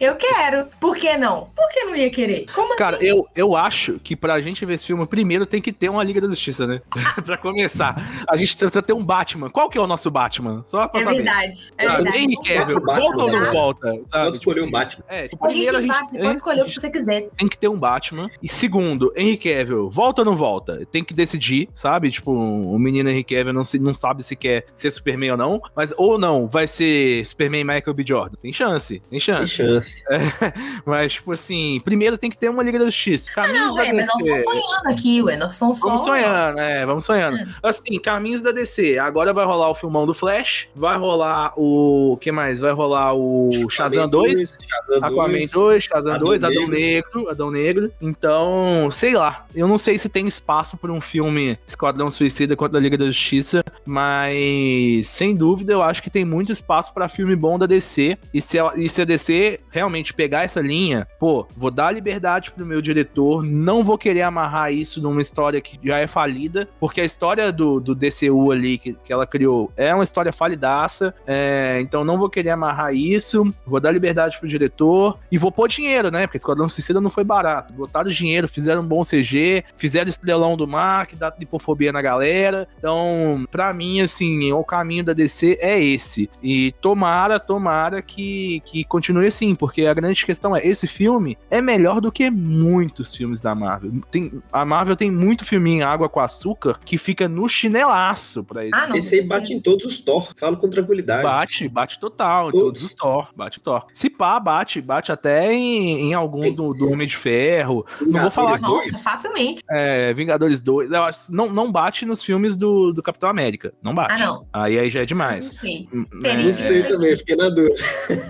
eu 0.00 0.16
quero. 0.16 0.66
Por 0.80 0.96
que 0.96 1.16
não? 1.16 1.48
Por 1.54 1.68
que 1.70 1.84
não 1.84 1.96
ia 1.96 2.10
querer? 2.10 2.46
Como 2.54 2.76
Cara, 2.76 2.96
assim? 2.96 3.06
eu, 3.06 3.26
eu 3.34 3.56
acho 3.56 3.98
que 4.02 4.16
pra 4.16 4.40
gente 4.40 4.64
ver 4.64 4.74
esse 4.74 4.86
filme, 4.86 5.06
primeiro 5.06 5.46
tem 5.46 5.60
que 5.60 5.72
ter 5.72 5.88
uma 5.88 6.02
Liga 6.04 6.20
da 6.20 6.28
Justiça, 6.28 6.66
né? 6.66 6.80
pra 7.24 7.36
começar. 7.36 8.24
A 8.28 8.36
gente 8.36 8.56
precisa 8.56 8.82
ter 8.82 8.92
um 8.92 9.04
Batman. 9.04 9.50
Qual 9.50 9.68
que 9.68 9.78
é 9.78 9.80
o 9.80 9.86
nosso 9.86 10.10
Batman? 10.10 10.62
Só 10.64 10.86
pra 10.88 11.00
É 11.00 11.04
saber. 11.04 11.16
verdade. 11.16 11.72
É 11.78 11.88
verdade. 11.88 12.18
Henry 12.18 12.36
Cavill, 12.36 12.80
Batman, 12.80 13.00
volta 13.00 13.22
ou 13.24 13.32
não 13.32 13.40
né? 13.40 13.50
volta? 13.50 13.86
Sabe? 14.04 14.24
Pode 14.24 14.36
escolher 14.36 14.60
Tipo 14.60 14.68
o 14.68 14.70
Batman. 14.70 15.04
assim, 15.08 15.16
É, 15.18 15.28
tipo, 15.28 15.46
A 15.46 15.50
gente 15.50 15.62
primeiro 15.64 15.78
tem 15.78 15.86
vários, 15.88 16.10
pode 16.10 16.24
gente- 16.26 16.36
escolher 16.36 16.62
o 16.62 16.64
que 16.66 16.80
você 16.80 16.90
quiser. 16.90 17.28
tem 17.36 17.48
que 17.48 17.58
ter 17.58 17.68
um 17.68 17.78
Batman. 17.78 18.30
E 18.42 18.48
segundo, 18.48 19.12
Henry 19.16 19.36
Cavill, 19.36 19.90
volta 19.90 20.22
ou 20.22 20.24
não 20.24 20.36
volta? 20.36 20.84
Tem 20.90 21.02
que 21.04 21.14
decidir, 21.14 21.68
sabe? 21.74 22.10
Tipo, 22.10 22.32
o 22.32 22.78
menino 22.78 23.08
Henry 23.10 23.24
Cavill 23.24 23.52
não, 23.52 23.64
se, 23.64 23.78
não 23.78 23.92
sabe 23.94 24.22
se 24.22 24.36
quer 24.36 24.66
ser 24.74 24.90
Superman 24.90 25.32
ou 25.32 25.36
não. 25.36 25.62
Mas 25.74 25.92
ou 25.96 26.18
não, 26.18 26.46
vai 26.48 26.66
ser 26.66 27.24
Superman 27.40 27.64
Michael 27.64 27.94
B. 27.94 28.04
Jordan. 28.06 28.36
Tem 28.42 28.52
chance, 28.52 29.00
tem 29.00 29.02
Tem 29.10 29.20
chance. 29.20 29.54
chance. 29.54 30.04
Mas, 30.84 31.14
tipo 31.14 31.32
assim, 31.32 31.80
primeiro 31.82 32.18
tem 32.18 32.30
que 32.30 32.36
ter 32.36 32.50
uma 32.50 32.62
Liga 32.62 32.78
da 32.78 32.84
Justiça. 32.84 33.30
Caminhos 33.32 33.68
Não, 33.68 33.74
da 33.76 33.86
é, 33.86 33.92
mas 33.92 34.06
nós 34.06 34.16
DC. 34.24 34.36
estamos 34.38 34.64
sonhando 34.66 34.88
aqui, 34.92 35.22
ué. 35.22 35.36
Nós 35.36 35.56
somos 35.56 35.78
só. 35.78 35.88
Vamos 35.88 36.04
sonhando, 36.04 36.58
é, 36.60 36.84
vamos 36.86 37.04
sonhando. 37.04 37.38
Hum. 37.38 37.46
Assim, 37.62 37.98
caminhos 37.98 38.42
da 38.42 38.52
DC. 38.52 38.98
Agora 38.98 39.32
vai 39.32 39.44
rolar 39.44 39.70
o 39.70 39.74
filmão 39.74 40.06
do 40.06 40.12
Flash, 40.12 40.68
vai 40.74 40.98
rolar 40.98 41.52
o. 41.56 42.12
O 42.12 42.16
que 42.16 42.32
mais? 42.32 42.60
Vai 42.60 42.72
rolar 42.72 43.14
o 43.14 43.48
Shazam 43.70 44.08
2, 44.08 44.38
Shazam 44.38 45.04
Aquaman 45.04 45.38
2. 45.38 45.50
2, 45.50 45.82
Shazam 45.84 46.12
Adão 46.12 46.26
2, 46.26 46.44
Adão 46.44 46.68
Negro. 46.68 46.78
Negro, 46.78 47.30
Adão 47.30 47.50
Negro. 47.50 47.92
Então, 48.00 48.88
sei 48.90 49.14
lá. 49.14 49.46
Eu 49.54 49.68
não 49.68 49.78
sei 49.78 49.96
se 49.96 50.08
tem 50.08 50.26
espaço 50.26 50.76
para 50.76 50.92
um 50.92 51.00
filme 51.00 51.58
Esquadrão 51.66 52.10
Suicida 52.10 52.56
contra 52.56 52.78
a 52.78 52.82
Liga 52.82 52.98
da 52.98 53.06
Justiça, 53.06 53.62
mas 53.86 55.06
sem 55.08 55.34
dúvida 55.34 55.72
eu 55.72 55.82
acho 55.82 56.02
que 56.02 56.10
tem 56.10 56.24
muito 56.24 56.52
espaço 56.52 56.92
para 56.92 57.08
filme 57.08 57.29
bom 57.36 57.58
da 57.58 57.66
DC. 57.66 58.16
E 58.32 58.40
se, 58.40 58.58
ela- 58.58 58.72
e 58.76 58.88
se 58.88 59.02
a 59.02 59.04
DC 59.04 59.60
realmente 59.70 60.12
pegar 60.14 60.44
essa 60.44 60.60
linha, 60.60 61.06
pô, 61.18 61.46
vou 61.56 61.70
dar 61.70 61.90
liberdade 61.92 62.50
pro 62.50 62.66
meu 62.66 62.80
diretor, 62.80 63.42
não 63.44 63.82
vou 63.84 63.96
querer 63.98 64.22
amarrar 64.22 64.72
isso 64.72 65.00
numa 65.02 65.20
história 65.20 65.60
que 65.60 65.78
já 65.82 65.98
é 65.98 66.06
falida, 66.06 66.68
porque 66.78 67.00
a 67.00 67.04
história 67.04 67.50
do, 67.52 67.80
do 67.80 67.94
DCU 67.94 68.50
ali 68.52 68.78
que, 68.78 68.94
que 69.04 69.12
ela 69.12 69.26
criou 69.26 69.70
é 69.76 69.94
uma 69.94 70.04
história 70.04 70.32
falidaça, 70.32 71.14
é, 71.26 71.78
então 71.80 72.04
não 72.04 72.18
vou 72.18 72.28
querer 72.30 72.50
amarrar 72.50 72.94
isso, 72.94 73.52
vou 73.66 73.80
dar 73.80 73.90
liberdade 73.90 74.38
pro 74.38 74.48
diretor 74.48 75.18
e 75.30 75.38
vou 75.38 75.50
pôr 75.52 75.68
dinheiro, 75.68 76.10
né? 76.10 76.26
Porque 76.26 76.38
Esquadrão 76.38 76.68
Suicida 76.68 77.00
não 77.00 77.10
foi 77.10 77.24
barato. 77.24 77.72
Botaram 77.72 78.10
dinheiro, 78.10 78.48
fizeram 78.48 78.82
um 78.82 78.86
bom 78.86 79.02
CG, 79.02 79.64
fizeram 79.76 80.08
Estrelão 80.08 80.56
do 80.56 80.66
Mar, 80.66 81.06
que 81.06 81.16
dá 81.16 81.32
lipofobia 81.38 81.92
na 81.92 82.02
galera. 82.02 82.66
Então, 82.78 83.46
pra 83.50 83.72
mim, 83.72 84.00
assim, 84.00 84.52
o 84.52 84.64
caminho 84.64 85.04
da 85.04 85.12
DC 85.12 85.58
é 85.60 85.82
esse. 85.82 86.28
E 86.42 86.72
tomara, 87.10 87.40
tomara 87.40 88.02
que, 88.02 88.62
que 88.64 88.84
continue 88.84 89.26
assim, 89.26 89.54
porque 89.54 89.86
a 89.86 89.94
grande 89.94 90.24
questão 90.24 90.54
é: 90.54 90.64
esse 90.66 90.86
filme 90.86 91.36
é 91.50 91.60
melhor 91.60 92.00
do 92.00 92.12
que 92.12 92.30
muitos 92.30 93.14
filmes 93.14 93.40
da 93.40 93.54
Marvel. 93.54 93.92
Tem, 94.10 94.40
a 94.52 94.64
Marvel 94.64 94.94
tem 94.96 95.10
muito 95.10 95.44
filminho 95.44 95.86
Água 95.86 96.08
com 96.08 96.20
Açúcar 96.20 96.78
que 96.84 96.96
fica 96.96 97.28
no 97.28 97.48
chinelaço 97.48 98.44
pra 98.44 98.64
esse 98.64 98.74
Ah, 98.74 98.86
não. 98.86 98.96
Esse 98.96 99.16
aí 99.16 99.22
bate 99.26 99.52
em 99.52 99.60
todos 99.60 99.84
os 99.84 99.98
Thor. 99.98 100.32
Falo 100.38 100.56
com 100.56 100.68
tranquilidade. 100.68 101.22
Bate, 101.22 101.68
bate 101.68 101.98
total, 101.98 102.48
em 102.48 102.52
Todos. 102.52 102.64
todos 102.66 102.82
os 102.84 102.94
Thor, 102.94 103.28
bate 103.34 103.62
Thor. 103.62 103.86
Se 103.92 104.08
pá, 104.08 104.38
bate, 104.38 104.80
bate 104.80 105.10
até 105.10 105.52
em, 105.52 106.10
em 106.10 106.14
alguns 106.14 106.54
do, 106.54 106.72
do 106.74 106.88
Homem 106.90 107.06
de 107.06 107.16
Ferro, 107.16 107.84
não 108.00 108.20
vou 108.22 108.30
falar 108.30 108.56
Vingadores 108.56 108.92
Nossa, 108.92 108.92
2. 108.92 109.02
facilmente. 109.02 109.62
é, 109.70 110.12
Vingadores 110.14 110.62
2, 110.62 110.90
eu 110.92 111.02
acho- 111.04 111.32
não, 111.34 111.48
não 111.48 111.70
bate 111.72 112.04
nos 112.06 112.22
filmes 112.22 112.56
do, 112.56 112.92
do 112.92 113.02
Capitão 113.02 113.28
América, 113.28 113.72
não 113.82 113.94
bate. 113.94 114.14
Ah, 114.14 114.18
não. 114.18 114.46
Aí, 114.52 114.78
aí 114.78 114.90
já 114.90 115.00
é 115.00 115.02
Não 115.02 115.06
demais. 115.06 115.44
sei. 115.46 115.88
Hum, 115.92 116.04
Não 116.12 116.30
é, 116.30 116.52
sei 116.52 116.82
também, 116.82 116.99
fiquei 117.16 117.36
na 117.36 117.48
dúvida. 117.48 117.74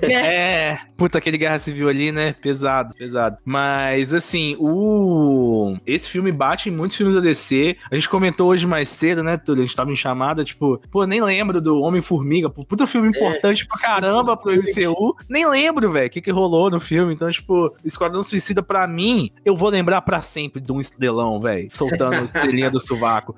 É, 0.02 0.78
puta, 0.96 1.18
aquele 1.18 1.38
Guerra 1.38 1.58
Civil 1.58 1.88
ali, 1.88 2.10
né? 2.10 2.32
Pesado, 2.32 2.94
pesado. 2.94 3.38
Mas, 3.44 4.12
assim, 4.12 4.56
o. 4.58 5.76
Esse 5.86 6.08
filme 6.08 6.32
bate 6.32 6.68
em 6.68 6.72
muitos 6.72 6.96
filmes 6.96 7.14
da 7.14 7.20
DC. 7.20 7.76
A 7.90 7.94
gente 7.94 8.08
comentou 8.08 8.48
hoje 8.48 8.66
mais 8.66 8.88
cedo, 8.88 9.22
né, 9.22 9.36
Túlio? 9.36 9.62
A 9.62 9.66
gente 9.66 9.76
tava 9.76 9.92
em 9.92 9.96
chamada, 9.96 10.44
tipo, 10.44 10.80
pô, 10.90 11.06
nem 11.06 11.22
lembro 11.22 11.60
do 11.60 11.80
Homem-Formiga. 11.80 12.50
Puta 12.50 12.86
filme 12.86 13.08
importante 13.08 13.66
pra 13.66 13.78
caramba 13.78 14.36
pro 14.36 14.52
MCU. 14.52 15.16
Nem 15.28 15.46
lembro, 15.46 15.90
velho, 15.90 16.06
o 16.06 16.10
que, 16.10 16.20
que 16.20 16.30
rolou 16.30 16.70
no 16.70 16.80
filme. 16.80 17.12
Então, 17.12 17.30
tipo, 17.30 17.74
Esquadrão 17.84 18.22
Suicida, 18.22 18.62
pra 18.62 18.86
mim, 18.86 19.30
eu 19.44 19.54
vou 19.56 19.68
lembrar 19.68 20.02
pra 20.02 20.20
sempre 20.20 20.60
de 20.60 20.72
um 20.72 20.80
estrelão, 20.80 21.40
velho, 21.40 21.70
soltando 21.70 22.14
a 22.14 22.24
estrelinha 22.24 22.70
do 22.70 22.80
sovaco. 22.80 23.36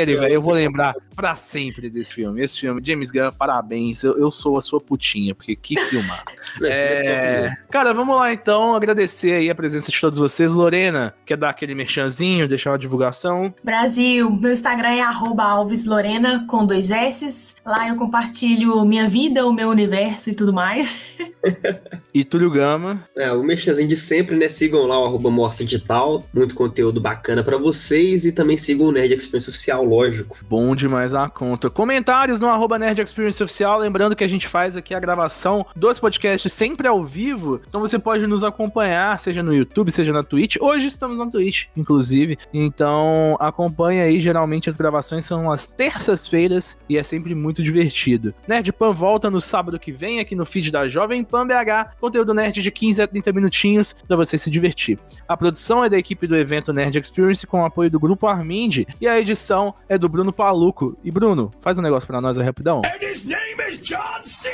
dele, 0.00 0.16
velho. 0.16 0.34
Eu 0.34 0.42
vou 0.42 0.54
lembrar 0.54 0.94
pra 1.14 1.36
sempre 1.36 1.90
desse 1.90 2.14
filme. 2.14 2.42
Esse 2.42 2.60
filme, 2.60 2.80
James 2.84 3.10
Gunn, 3.10 3.30
parabéns. 3.32 4.02
Eu, 4.02 4.18
eu 4.18 4.30
sou 4.30 4.58
a 4.58 4.62
sua 4.70 4.80
putinha, 4.80 5.34
porque 5.34 5.56
que 5.56 5.78
filmar. 5.90 6.22
é... 6.62 7.48
Cara, 7.70 7.92
vamos 7.92 8.16
lá 8.16 8.32
então. 8.32 8.74
Agradecer 8.74 9.32
aí 9.32 9.50
a 9.50 9.54
presença 9.54 9.90
de 9.90 10.00
todos 10.00 10.18
vocês. 10.18 10.52
Lorena, 10.52 11.14
quer 11.26 11.36
dar 11.36 11.50
aquele 11.50 11.74
merchanzinho, 11.74 12.48
deixar 12.48 12.70
uma 12.70 12.78
divulgação? 12.78 13.52
Brasil, 13.62 14.30
meu 14.30 14.52
Instagram 14.52 14.90
é 14.90 15.02
alveslorena 15.02 16.44
com 16.46 16.64
dois 16.64 16.90
S. 16.90 17.54
Lá 17.66 17.88
eu 17.88 17.96
compartilho 17.96 18.84
minha 18.84 19.08
vida, 19.08 19.46
o 19.46 19.52
meu 19.52 19.68
universo 19.68 20.30
e 20.30 20.34
tudo 20.34 20.52
mais. 20.52 21.00
e 22.14 22.24
Túlio 22.24 22.50
Gama. 22.50 23.02
É, 23.16 23.32
o 23.32 23.42
merchanzinho 23.42 23.88
de 23.88 23.96
sempre, 23.96 24.36
né? 24.36 24.48
Sigam 24.48 24.86
lá 24.86 25.00
o 25.00 25.06
arroba 25.06 25.30
Morsa 25.30 25.64
Digital. 25.64 26.24
Muito 26.32 26.54
conteúdo 26.54 27.00
bacana 27.00 27.42
para 27.42 27.56
vocês. 27.56 28.24
E 28.24 28.32
também 28.32 28.56
sigam 28.56 28.86
o 28.86 28.92
Nerd 28.92 29.14
Experience 29.14 29.48
Oficial, 29.48 29.84
lógico. 29.84 30.38
Bom 30.48 30.74
demais 30.74 31.14
a 31.14 31.28
conta. 31.28 31.70
Comentários 31.70 32.38
no 32.38 32.46
arroba 32.46 32.78
Nerd 32.78 33.00
Experience 33.00 33.42
Oficial. 33.42 33.78
Lembrando 33.78 34.14
que 34.14 34.24
a 34.24 34.28
gente 34.28 34.46
faz 34.46 34.59
aqui 34.60 34.94
a 34.94 35.00
gravação 35.00 35.64
dos 35.74 35.98
podcasts 35.98 36.52
sempre 36.52 36.86
ao 36.86 37.04
vivo. 37.04 37.60
Então 37.68 37.80
você 37.80 37.98
pode 37.98 38.26
nos 38.26 38.44
acompanhar, 38.44 39.18
seja 39.18 39.42
no 39.42 39.54
YouTube, 39.54 39.90
seja 39.90 40.12
na 40.12 40.22
Twitch. 40.22 40.56
Hoje 40.60 40.86
estamos 40.86 41.16
na 41.16 41.26
Twitch, 41.26 41.66
inclusive. 41.76 42.38
Então 42.52 43.36
acompanha 43.40 44.04
aí. 44.04 44.20
Geralmente 44.20 44.68
as 44.68 44.76
gravações 44.76 45.24
são 45.24 45.50
às 45.50 45.66
terças-feiras 45.66 46.76
e 46.88 46.98
é 46.98 47.02
sempre 47.02 47.34
muito 47.34 47.62
divertido. 47.62 48.34
Nerd 48.46 48.72
Pan 48.72 48.92
volta 48.92 49.30
no 49.30 49.40
sábado 49.40 49.78
que 49.78 49.92
vem 49.92 50.20
aqui 50.20 50.34
no 50.34 50.44
feed 50.44 50.70
da 50.70 50.88
Jovem 50.88 51.24
Pan 51.24 51.46
BH. 51.46 51.96
Conteúdo 52.00 52.34
nerd 52.34 52.60
de 52.60 52.70
15 52.70 53.02
a 53.02 53.06
30 53.06 53.32
minutinhos 53.32 53.94
para 54.06 54.16
você 54.16 54.36
se 54.36 54.50
divertir. 54.50 54.98
A 55.26 55.36
produção 55.36 55.84
é 55.84 55.88
da 55.88 55.98
equipe 55.98 56.26
do 56.26 56.36
evento 56.36 56.72
Nerd 56.72 56.98
Experience 56.98 57.46
com 57.46 57.62
o 57.62 57.64
apoio 57.64 57.90
do 57.90 57.98
grupo 57.98 58.26
Armind 58.26 58.84
e 59.00 59.08
a 59.08 59.18
edição 59.18 59.74
é 59.88 59.96
do 59.96 60.08
Bruno 60.08 60.32
Paluco. 60.32 60.96
E 61.02 61.10
Bruno, 61.10 61.52
faz 61.60 61.78
um 61.78 61.82
negócio 61.82 62.06
para 62.06 62.20
nós 62.20 62.38
aí 62.38 62.44
rapidão. 62.44 62.82
And 62.84 63.02
his 63.02 63.24
name 63.24 63.60
is 63.68 63.80
John 63.80 64.24
C. 64.24 64.49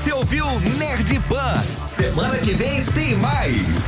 Você 0.00 0.12
ouviu 0.12 0.46
Nerd 0.78 1.18
Ban. 1.28 1.62
Semana 1.86 2.38
que 2.38 2.52
vem 2.54 2.84
tem 2.86 3.16
mais. 3.16 3.79